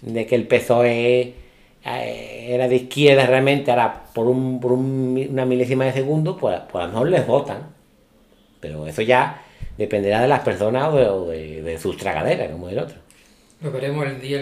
de 0.00 0.26
que 0.26 0.36
el 0.36 0.46
PSOE 0.46 1.34
era 1.86 2.68
de 2.68 2.76
izquierda 2.76 3.26
realmente, 3.26 3.70
ahora 3.70 4.04
por, 4.12 4.26
un, 4.26 4.60
por 4.60 4.72
una 4.72 5.44
milésima 5.44 5.84
de 5.84 5.92
segundo, 5.92 6.36
pues, 6.36 6.58
pues, 6.70 6.82
a 6.82 6.86
lo 6.88 6.92
mejor 6.92 7.10
les 7.10 7.26
votan. 7.26 7.68
Pero 8.60 8.86
eso 8.86 9.02
ya 9.02 9.42
dependerá 9.78 10.20
de 10.20 10.28
las 10.28 10.40
personas 10.40 10.92
o 10.92 11.28
de, 11.28 11.78
sus 11.80 11.96
tragaderas, 11.96 12.50
como 12.50 12.68
el 12.68 12.78
otro. 12.78 12.96
Lo 13.60 13.70
veremos 13.70 14.06
el, 14.06 14.20
día, 14.20 14.40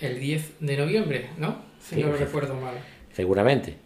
el 0.00 0.18
10 0.18 0.52
de 0.60 0.76
noviembre, 0.76 1.30
¿no? 1.36 1.56
Si 1.80 1.96
no 1.96 2.08
lo 2.08 2.16
recuerdo 2.16 2.54
mal. 2.54 2.74
Seguramente. 3.12 3.76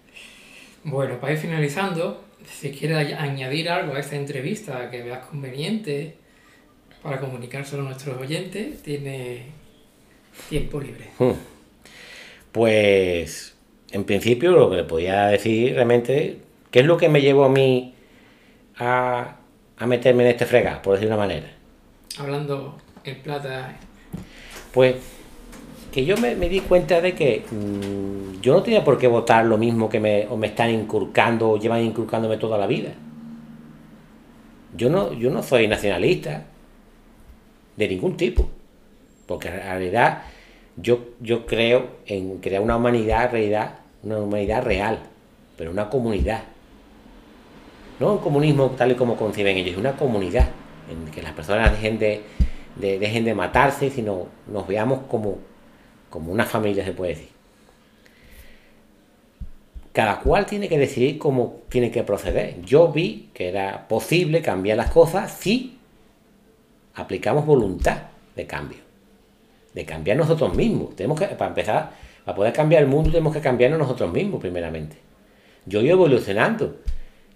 Bueno, 0.85 1.19
para 1.21 1.33
ir 1.33 1.39
finalizando, 1.39 2.25
si 2.45 2.71
quieres 2.71 3.15
añadir 3.15 3.69
algo 3.69 3.95
a 3.95 4.01
esta 4.01 4.17
entrevista 4.17 4.91
que 4.91 5.03
veas 5.03 5.27
conveniente 5.27 6.17
para 7.03 7.19
comunicárselo 7.19 7.83
a 7.83 7.87
nuestros 7.87 8.21
oyentes, 8.21 8.83
tiene 8.83 9.47
tiempo 10.49 10.81
libre. 10.81 11.09
Hmm. 11.19 11.52
Pues, 12.53 13.57
en 13.91 14.05
principio, 14.05 14.53
lo 14.53 14.71
que 14.71 14.77
le 14.77 14.85
podía 14.85 15.27
decir 15.27 15.75
realmente, 15.75 16.39
¿qué 16.71 16.81
es 16.81 16.87
lo 16.87 16.99
que 16.99 17.09
me 17.09 17.23
llevó 17.23 17.45
a 17.45 17.49
mí 17.49 17.95
a, 18.79 19.37
meterme 19.87 20.23
en 20.25 20.31
este 20.31 20.47
frega, 20.47 20.81
por 20.83 20.95
decir 20.95 21.09
una 21.09 21.17
manera? 21.17 21.51
Hablando 22.19 22.77
en 23.05 23.23
plata. 23.23 23.77
Pues 24.73 24.97
que 25.91 26.05
yo 26.05 26.17
me, 26.17 26.35
di 26.35 26.61
cuenta 26.61 27.01
de 27.01 27.15
que 27.15 27.45
mm, 27.51 28.41
yo 28.41 28.55
no 28.55 28.63
tenía 28.63 28.85
por 28.85 28.99
qué 28.99 29.07
votar 29.07 29.45
lo 29.45 29.59
mismo 29.59 29.89
que 29.89 30.01
me, 30.01 30.27
o 30.29 30.37
me 30.37 30.49
están 30.49 30.71
inculcando 30.71 31.51
o 31.51 31.59
llevan 31.59 31.83
inculcándome 31.83 32.37
toda 32.39 32.59
la 32.59 32.67
vida. 32.67 32.93
Yo 34.75 34.89
no, 34.89 35.13
yo 35.13 35.31
no 35.31 35.43
soy 35.43 35.69
nacionalista 35.69 36.45
de 37.77 37.89
ningún 37.89 38.17
tipo, 38.17 38.49
porque 39.27 39.49
en 39.49 39.55
realidad 39.55 40.23
Yo, 40.83 41.47
creo 41.47 41.91
en 42.07 42.39
crear 42.39 42.61
una 42.61 42.77
humanidad, 42.77 43.31
realidad, 43.31 43.79
una 44.03 44.19
humanidad 44.19 44.65
real, 44.65 44.99
pero 45.57 45.71
una 45.71 45.89
comunidad. 45.89 46.43
No 48.01 48.15
un 48.15 48.19
comunismo 48.19 48.71
tal 48.71 48.91
y 48.91 48.95
como 48.97 49.17
conciben 49.17 49.57
ellos, 49.57 49.77
una 49.77 49.93
comunidad 49.93 50.49
en 50.91 51.11
que 51.13 51.23
las 51.23 51.33
personas 51.33 51.71
dejen 51.71 51.99
de, 52.01 52.23
dejen 52.77 53.25
de 53.25 53.35
matarse, 53.35 53.91
sino 53.91 54.27
nos 54.49 54.67
veamos 54.67 55.03
como, 55.09 55.39
como 56.11 56.33
una 56.33 56.45
familia, 56.45 56.85
se 56.85 56.93
puede 56.93 57.13
decir. 57.13 57.29
Cada 59.93 60.19
cual 60.19 60.47
tiene 60.47 60.69
que 60.69 60.79
decidir 60.79 61.19
cómo 61.19 61.61
tiene 61.69 61.93
que 61.93 62.03
proceder. 62.03 62.61
Yo 62.63 62.89
vi 62.89 63.29
que 63.35 63.49
era 63.49 63.87
posible 63.87 64.43
cambiar 64.43 64.79
las 64.79 64.91
cosas 64.91 65.31
si 65.31 65.79
aplicamos 66.95 67.47
voluntad 67.47 67.99
de 68.35 68.47
cambio, 68.47 68.79
de 69.75 69.85
cambiar 69.85 70.17
nosotros 70.17 70.55
mismos. 70.55 70.95
Tenemos 70.97 71.19
que, 71.19 71.27
para 71.27 71.49
empezar, 71.49 71.91
para 72.25 72.37
poder 72.37 72.53
cambiar 72.53 72.83
el 72.83 72.89
mundo 72.89 73.11
tenemos 73.11 73.33
que 73.33 73.41
cambiarnos 73.41 73.79
nosotros 73.79 74.13
mismos 74.13 74.41
primeramente. 74.41 74.97
Yo 75.67 75.81
voy 75.81 75.91
evolucionando 75.91 76.77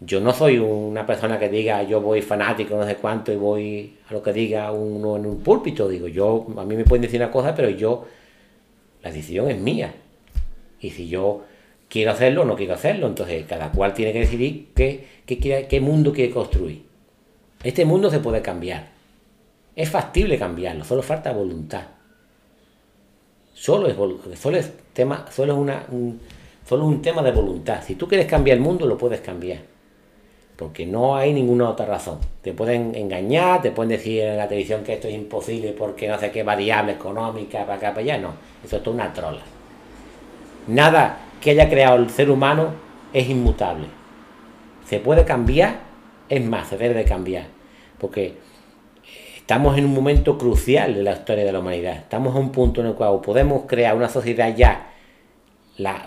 yo 0.01 0.21
no 0.21 0.33
soy 0.33 0.59
una 0.59 1.07
persona 1.07 1.39
que 1.39 1.49
diga 1.49 1.83
yo 1.83 2.01
voy 2.01 2.21
fanático, 2.21 2.77
no 2.77 2.87
sé 2.87 2.97
cuánto, 2.97 3.33
y 3.33 3.37
voy 3.37 3.97
a 4.09 4.13
lo 4.13 4.23
que 4.23 4.33
diga 4.33 4.71
uno 4.73 5.17
en 5.17 5.27
un 5.27 5.41
púlpito. 5.41 5.89
Digo, 5.89 6.07
yo, 6.07 6.47
a 6.59 6.65
mí 6.65 6.77
me 6.77 6.85
pueden 6.85 7.03
decir 7.03 7.21
una 7.21 7.31
cosa, 7.31 7.55
pero 7.55 7.71
yo, 7.71 8.07
la 9.03 9.11
decisión 9.11 9.51
es 9.51 9.59
mía. 9.59 9.95
Y 10.81 10.91
si 10.91 11.09
yo 11.09 11.45
quiero 11.89 12.11
hacerlo 12.11 12.43
o 12.43 12.45
no 12.45 12.57
quiero 12.57 12.75
hacerlo, 12.75 13.07
entonces 13.07 13.47
cada 13.47 13.73
cual 13.73 13.95
tiene 13.95 14.13
que 14.13 14.21
decidir 14.21 14.69
qué, 14.75 15.07
qué, 15.25 15.67
qué 15.69 15.81
mundo 15.81 16.13
quiere 16.13 16.31
construir. 16.31 16.85
Este 17.65 17.87
mundo 17.87 18.11
se 18.11 18.19
puede 18.19 18.43
cambiar. 18.43 18.89
Es 19.75 19.91
factible 19.91 20.39
cambiarlo, 20.39 20.85
solo 20.85 21.03
falta 21.03 21.33
voluntad. 21.33 21.85
Solo 23.57 23.89
es, 23.89 23.97
solo 24.39 24.57
es, 24.59 24.73
tema, 24.93 25.25
solo 25.33 25.55
es 25.55 25.59
una, 25.59 25.87
solo 26.69 26.85
un 26.85 27.03
tema 27.03 27.23
de 27.23 27.33
voluntad. 27.33 27.83
Si 27.83 27.97
tú 27.97 28.07
quieres 28.07 28.27
cambiar 28.27 28.59
el 28.59 28.63
mundo, 28.63 28.87
lo 28.87 28.97
puedes 28.97 29.21
cambiar 29.21 29.61
porque 30.57 30.87
no 30.87 31.17
hay 31.17 31.33
ninguna 31.33 31.69
otra 31.69 31.87
razón. 31.87 32.19
Te 32.43 32.53
pueden 32.53 32.95
engañar, 32.95 33.61
te 33.63 33.71
pueden 33.71 33.91
decir 33.91 34.23
en 34.23 34.39
la 34.39 34.49
televisión 34.49 34.83
que 34.83 34.95
esto 34.95 35.07
es 35.07 35.15
imposible 35.15 35.75
porque 35.79 36.09
no 36.09 36.19
sé 36.19 36.31
qué 36.31 36.43
variable 36.43 36.93
económica 36.93 37.61
para 37.61 37.75
acá, 37.75 37.91
para 37.91 38.01
allá. 38.01 38.19
No, 38.19 38.31
eso 38.65 38.77
es 38.77 38.83
toda 38.83 38.97
una 38.97 39.13
trola. 39.13 39.43
Nada 40.67 41.19
que 41.41 41.51
haya 41.51 41.69
creado 41.69 41.97
el 41.97 42.11
ser 42.11 42.31
humano 42.31 42.71
es 43.13 43.29
inmutable. 43.29 43.87
Se 44.87 44.99
puede 44.99 45.25
cambiar, 45.25 45.81
es 46.29 46.43
más, 46.43 46.69
se 46.69 46.79
debe 46.79 46.95
de 46.95 47.05
cambiar. 47.05 47.47
Porque 47.99 48.37
estamos 49.47 49.79
en 49.79 49.85
un 49.85 49.95
momento 49.95 50.37
crucial 50.37 50.93
de 50.93 51.05
la 51.05 51.13
historia 51.13 51.45
de 51.45 51.53
la 51.53 51.61
humanidad. 51.61 51.99
Estamos 51.99 52.35
a 52.35 52.39
un 52.41 52.51
punto 52.51 52.81
en 52.81 52.89
el 52.89 52.95
cual 52.95 53.21
podemos 53.21 53.63
crear 53.69 53.97
una 53.97 54.09
sociedad 54.09 54.53
ya 54.57 54.91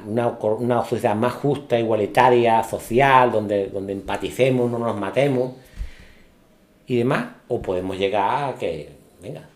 una, 0.06 0.84
sociedad 0.84 1.16
más 1.16 1.36
justa, 1.36 1.80
igualitaria, 1.80 2.62
social, 2.64 3.32
donde, 3.32 3.68
donde 3.68 3.94
empaticemos, 3.94 4.70
no 4.70 4.78
nos 4.78 4.98
matemos 4.98 5.54
y 6.86 6.98
demás, 6.98 7.28
o 7.48 7.62
podemos 7.62 7.98
llegar 7.98 8.56
a 8.56 8.56
que, 8.58 8.90
venga, 9.22 9.48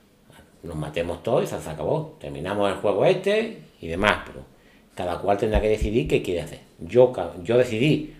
nos 0.61 0.77
matemos 0.77 1.21
todos 1.21 1.43
y 1.43 1.47
se 1.47 1.69
acabó, 1.69 2.15
terminamos 2.21 2.71
el 2.71 2.77
juego 2.77 3.03
este 3.03 3.63
y 3.81 3.87
demás, 3.87 4.19
pero 4.25 4.45
cada 4.95 5.19
cual 5.19 5.37
tendrá 5.37 5.59
que 5.59 5.67
decidir 5.67 6.07
qué 6.07 6.21
quiere 6.21 6.43
hacer. 6.43 6.59
Yo, 6.79 7.11
yo 7.43 7.57
decidí 7.57 8.15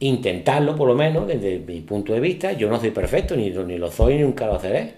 intentarlo 0.00 0.76
por 0.76 0.88
lo 0.88 0.94
menos 0.94 1.26
desde 1.26 1.58
mi 1.58 1.80
punto 1.80 2.12
de 2.12 2.20
vista, 2.20 2.52
yo 2.52 2.68
no 2.68 2.78
soy 2.78 2.90
perfecto, 2.90 3.36
ni, 3.36 3.50
ni 3.50 3.78
lo 3.78 3.90
soy, 3.90 4.14
ni 4.14 4.22
nunca 4.22 4.46
lo 4.46 4.58
seré, 4.60 4.94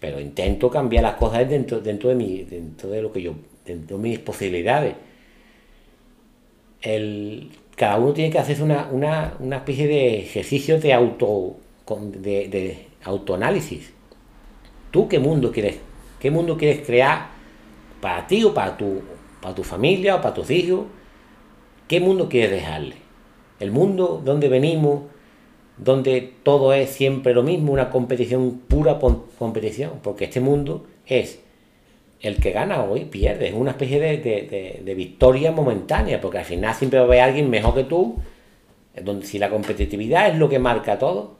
pero 0.00 0.20
intento 0.20 0.70
cambiar 0.70 1.02
las 1.02 1.14
cosas 1.14 1.48
dentro, 1.48 1.80
dentro, 1.80 2.08
de, 2.08 2.14
mi, 2.14 2.44
dentro 2.44 2.90
de 2.90 3.02
lo 3.02 3.12
que 3.12 3.22
yo 3.22 3.34
de, 3.64 3.96
mis 3.96 4.18
posibilidades. 4.18 4.94
El, 6.80 7.50
cada 7.76 7.98
uno 7.98 8.12
tiene 8.12 8.30
que 8.30 8.38
hacerse 8.38 8.62
una, 8.62 8.88
una, 8.90 9.56
especie 9.56 9.86
de 9.86 10.20
ejercicio 10.20 10.78
de, 10.78 10.92
auto, 10.92 11.56
de, 11.88 12.48
de 12.48 12.86
autoanálisis. 13.04 13.92
¿Tú 14.90 15.08
qué 15.08 15.18
mundo 15.18 15.50
quieres? 15.50 15.78
¿Qué 16.20 16.30
mundo 16.30 16.56
quieres 16.56 16.86
crear 16.86 17.28
para 18.00 18.26
ti 18.26 18.44
o 18.44 18.54
para 18.54 18.76
tu, 18.76 19.02
para 19.40 19.54
tu 19.54 19.64
familia 19.64 20.16
o 20.16 20.20
para 20.20 20.34
tus 20.34 20.50
hijos? 20.50 20.86
¿Qué 21.88 22.00
mundo 22.00 22.28
quieres 22.28 22.50
dejarle? 22.50 23.03
El 23.60 23.70
mundo 23.70 24.20
donde 24.24 24.48
venimos, 24.48 25.02
donde 25.76 26.32
todo 26.42 26.72
es 26.72 26.90
siempre 26.90 27.34
lo 27.34 27.42
mismo, 27.42 27.72
una 27.72 27.90
competición, 27.90 28.60
pura 28.68 28.98
competición, 29.38 30.00
porque 30.02 30.24
este 30.24 30.40
mundo 30.40 30.86
es 31.06 31.40
el 32.20 32.40
que 32.40 32.52
gana 32.52 32.82
hoy 32.82 33.04
pierde, 33.04 33.48
es 33.48 33.54
una 33.54 33.72
especie 33.72 34.00
de, 34.00 34.94
victoria 34.94 35.52
momentánea, 35.52 36.20
porque 36.20 36.38
al 36.38 36.44
final 36.44 36.74
siempre 36.74 36.98
va 36.98 37.04
a 37.04 37.08
haber 37.08 37.20
alguien 37.20 37.50
mejor 37.50 37.74
que 37.74 37.84
tú, 37.84 38.16
donde 39.02 39.26
si 39.26 39.38
la 39.38 39.50
competitividad 39.50 40.28
es 40.28 40.38
lo 40.38 40.48
que 40.48 40.58
marca 40.58 40.98
todo, 40.98 41.36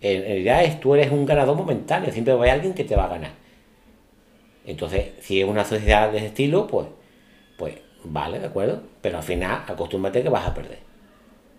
en 0.00 0.22
realidad 0.22 0.64
es, 0.64 0.78
tú 0.80 0.94
eres 0.94 1.10
un 1.10 1.26
ganador 1.26 1.56
momentáneo, 1.56 2.12
siempre 2.12 2.34
va 2.34 2.40
a 2.40 2.42
haber 2.42 2.54
alguien 2.54 2.74
que 2.74 2.84
te 2.84 2.94
va 2.94 3.04
a 3.06 3.08
ganar. 3.08 3.32
Entonces, 4.66 5.12
si 5.20 5.40
es 5.40 5.48
una 5.48 5.64
sociedad 5.64 6.12
de 6.12 6.18
ese 6.18 6.26
estilo, 6.26 6.66
pues 6.66 6.86
vale, 8.12 8.38
de 8.38 8.46
acuerdo, 8.46 8.80
pero 9.00 9.18
al 9.18 9.22
final 9.22 9.62
acostúmbrate 9.66 10.22
que 10.22 10.28
vas 10.28 10.46
a 10.46 10.54
perder. 10.54 10.78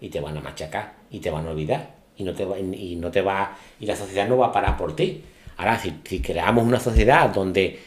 Y 0.01 0.09
te 0.09 0.19
van 0.19 0.37
a 0.37 0.41
machacar, 0.41 0.93
y 1.11 1.19
te 1.19 1.29
van 1.29 1.47
a 1.47 1.51
olvidar, 1.51 1.89
y 2.17 2.23
no 2.23 2.33
te 2.33 2.45
va, 2.45 2.59
y 2.59 2.95
no 2.95 3.11
te 3.11 3.21
va, 3.21 3.57
y 3.79 3.85
la 3.85 3.95
sociedad 3.95 4.27
no 4.27 4.37
va 4.37 4.47
a 4.47 4.51
parar 4.51 4.77
por 4.77 4.95
ti. 4.95 5.23
Ahora, 5.57 5.77
si, 5.77 5.91
creamos 6.21 6.65
una 6.65 6.79
sociedad 6.79 7.29
donde 7.29 7.79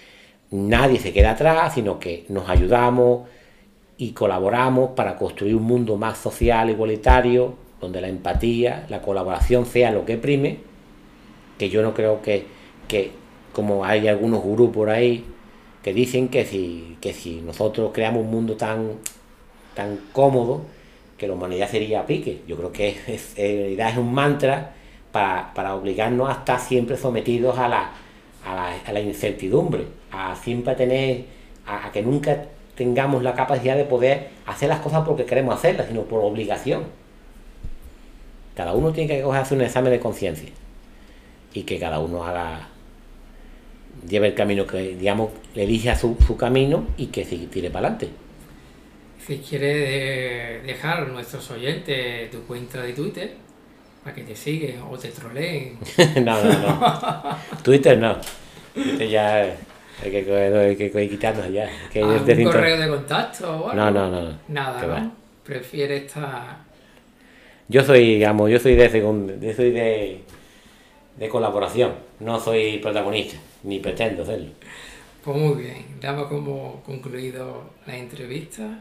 nadie 0.51 0.99
se 0.99 1.13
queda 1.13 1.33
atrás, 1.33 1.75
sino 1.75 1.99
que 1.99 2.27
nos 2.29 2.49
ayudamos 2.49 3.29
y 3.97 4.13
colaboramos 4.13 4.91
para 4.91 5.17
construir 5.17 5.57
un 5.57 5.63
mundo 5.63 5.97
más 5.97 6.19
social, 6.19 6.69
igualitario, 6.69 7.55
donde 7.81 8.01
la 8.01 8.09
empatía, 8.09 8.87
la 8.89 9.01
colaboración 9.01 9.65
sea 9.65 9.91
lo 9.91 10.05
que 10.05 10.19
prime, 10.19 10.59
que 11.59 11.71
yo 11.71 11.83
no 11.83 11.95
creo 11.95 12.21
que, 12.21 12.47
como 13.53 13.85
hay 13.85 14.09
algunos 14.09 14.43
gurús 14.43 14.71
por 14.71 14.91
ahí 14.91 15.25
que 15.83 15.93
dicen 15.93 16.29
que 16.29 16.45
si, 16.45 16.97
que 17.01 17.13
si 17.13 17.41
nosotros 17.41 17.91
creamos 17.93 18.23
un 18.23 18.31
mundo 18.31 18.57
tan, 18.57 18.93
tan 19.75 19.99
cómodo, 20.13 20.63
que 21.23 21.29
la 21.29 21.35
humanidad 21.35 21.71
sería 21.71 22.05
pique. 22.05 22.43
Yo 22.49 22.57
creo 22.57 22.73
que 22.73 22.97
en 23.37 23.59
realidad 23.59 23.91
es 23.91 23.97
un 23.97 24.13
mantra 24.13 24.75
para, 25.13 25.75
obligarnos 25.77 26.29
a 26.29 26.33
estar 26.33 26.59
siempre 26.59 26.97
sometidos 26.97 27.59
a 27.59 27.69
la, 27.69 27.91
a 28.45 28.93
la, 28.93 29.01
incertidumbre, 29.01 29.87
a 30.11 30.35
siempre 30.35 30.75
tener, 30.75 31.27
a, 31.67 31.93
que 31.93 32.03
nunca 32.03 32.47
tengamos 32.75 33.23
la 33.23 33.35
capacidad 33.35 33.77
de 33.77 33.85
poder 33.85 34.31
hacer 34.47 34.69
las 34.69 34.81
cosas 34.81 35.05
porque 35.07 35.25
queremos 35.25 35.55
hacerlas, 35.55 35.87
sino 35.89 36.03
por 36.03 36.25
obligación. 36.25 36.85
Cada 38.57 38.73
uno 38.73 38.93
tiene 38.93 39.09
que 39.09 39.23
hacer 39.23 39.59
un 39.59 39.65
examen 39.65 39.93
de 39.93 40.01
conciencia 40.01 40.49
y 41.55 41.63
que 41.63 41.79
cada 41.79 42.01
uno 42.01 42.25
haga, 42.25 42.69
lleve 44.09 44.29
el 44.29 44.35
camino 44.35 44.67
que, 44.67 44.97
digamos, 44.97 45.31
elija 45.55 45.97
su, 45.97 46.17
su 46.27 46.37
camino 46.37 46.87
y 46.97 47.07
que 47.07 47.25
se 47.25 47.37
tire 47.37 47.71
para 47.71 47.89
adelante. 47.89 48.09
Si 49.27 49.39
quiere 49.39 50.63
dejar 50.63 51.05
a 51.05 51.07
nuestros 51.07 51.51
oyentes 51.51 52.31
tu 52.31 52.43
cuenta 52.43 52.83
de 52.83 52.93
Twitter, 52.93 53.35
para 54.03 54.15
que 54.15 54.23
te 54.23 54.35
siguen 54.35 54.81
o 54.83 54.99
te 54.99 55.09
troleen. 55.09 55.79
no, 56.25 56.43
no, 56.43 56.59
no. 56.59 57.37
Twitter 57.63 57.99
no. 57.99 58.17
Twitter 58.75 59.09
ya 59.09 59.57
hay 60.03 60.11
que, 60.11 60.19
hay 60.19 60.77
que, 60.77 60.99
hay 60.99 61.09
quitarnos 61.09 61.53
ya. 61.53 61.71
Que 61.93 62.03
¿Un 62.03 62.45
correo 62.45 62.81
de 62.81 62.89
contacto 62.89 63.49
o 63.49 63.71
algo? 63.71 63.75
No, 63.75 63.91
no, 63.91 64.11
no. 64.11 64.39
Nada, 64.49 65.01
¿no? 65.01 65.13
Prefiere 65.45 65.99
estar... 65.99 66.73
Yo 67.69 67.83
soy, 67.85 68.15
digamos, 68.15 68.51
yo 68.51 68.59
soy 68.59 68.75
de 68.75 68.91
segundo, 68.91 69.35
yo 69.41 69.53
soy 69.55 69.71
de, 69.71 70.21
de 71.17 71.29
colaboración, 71.29 71.93
no 72.21 72.39
soy 72.39 72.79
protagonista, 72.79 73.39
ni 73.63 73.79
pretendo 73.79 74.25
serlo. 74.25 74.51
Pues 75.25 75.37
muy 75.37 75.63
bien, 75.63 76.01
damos 76.01 76.27
como 76.27 76.83
concluido 76.85 77.71
la 77.87 77.97
entrevista 77.97 78.79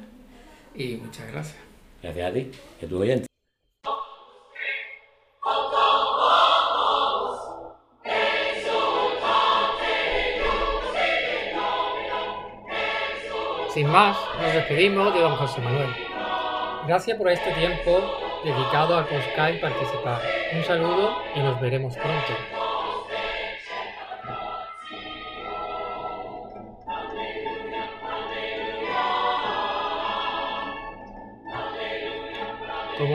y 0.74 0.96
muchas 0.96 1.32
gracias. 1.32 1.58
Gracias 2.02 2.30
a 2.30 2.34
ti, 2.34 2.52
a 2.84 2.88
tu 2.88 3.00
oyente. 3.00 3.28
Sin 13.74 13.88
más, 13.88 14.18
nos 14.42 14.54
despedimos 14.54 15.14
de 15.14 15.22
don 15.22 15.36
José 15.38 15.62
Manuel. 15.62 15.96
Gracias 16.88 17.18
por 17.18 17.30
este 17.30 17.54
tiempo 17.54 18.02
dedicado 18.44 18.98
a 18.98 19.04
buscar 19.04 19.54
y 19.56 19.60
participar. 19.60 20.22
Un 20.54 20.64
saludo 20.64 21.22
y 21.36 21.40
nos 21.40 21.62
veremos 21.62 21.96
pronto. 21.96 22.61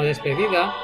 Despedida, 0.06 0.74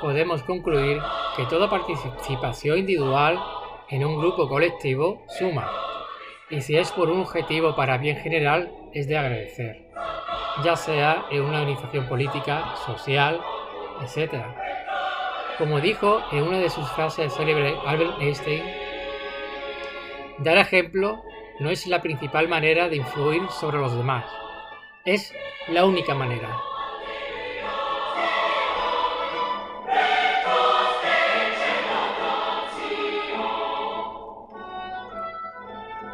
podemos 0.00 0.42
concluir 0.42 1.00
que 1.36 1.46
toda 1.46 1.70
participación 1.70 2.78
individual 2.78 3.40
en 3.88 4.04
un 4.04 4.18
grupo 4.18 4.48
colectivo 4.48 5.22
suma 5.38 5.70
y 6.50 6.60
si 6.62 6.76
es 6.76 6.90
por 6.90 7.08
un 7.08 7.20
objetivo 7.20 7.76
para 7.76 7.96
bien 7.96 8.16
general, 8.16 8.72
es 8.92 9.06
de 9.06 9.16
agradecer, 9.16 9.86
ya 10.64 10.74
sea 10.74 11.26
en 11.30 11.42
una 11.42 11.60
organización 11.60 12.08
política, 12.08 12.74
social, 12.86 13.40
etc. 14.02 14.42
Como 15.58 15.80
dijo 15.80 16.20
en 16.32 16.42
una 16.42 16.58
de 16.58 16.68
sus 16.68 16.88
frases 16.90 17.32
célebres 17.34 17.74
Albert 17.86 18.20
Einstein, 18.20 18.64
dar 20.38 20.58
ejemplo 20.58 21.22
no 21.60 21.70
es 21.70 21.86
la 21.86 22.02
principal 22.02 22.48
manera 22.48 22.88
de 22.88 22.96
influir 22.96 23.42
sobre 23.50 23.78
los 23.78 23.96
demás, 23.96 24.24
es 25.04 25.32
la 25.68 25.84
única 25.84 26.14
manera. 26.14 26.69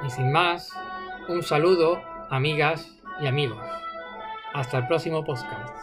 Y 0.06 0.10
sin 0.10 0.30
más, 0.30 0.70
un 1.28 1.42
saludo, 1.42 2.00
amigas 2.30 2.88
y 3.20 3.26
amigos. 3.26 3.58
Hasta 4.54 4.78
el 4.78 4.86
próximo 4.86 5.24
podcast. 5.24 5.75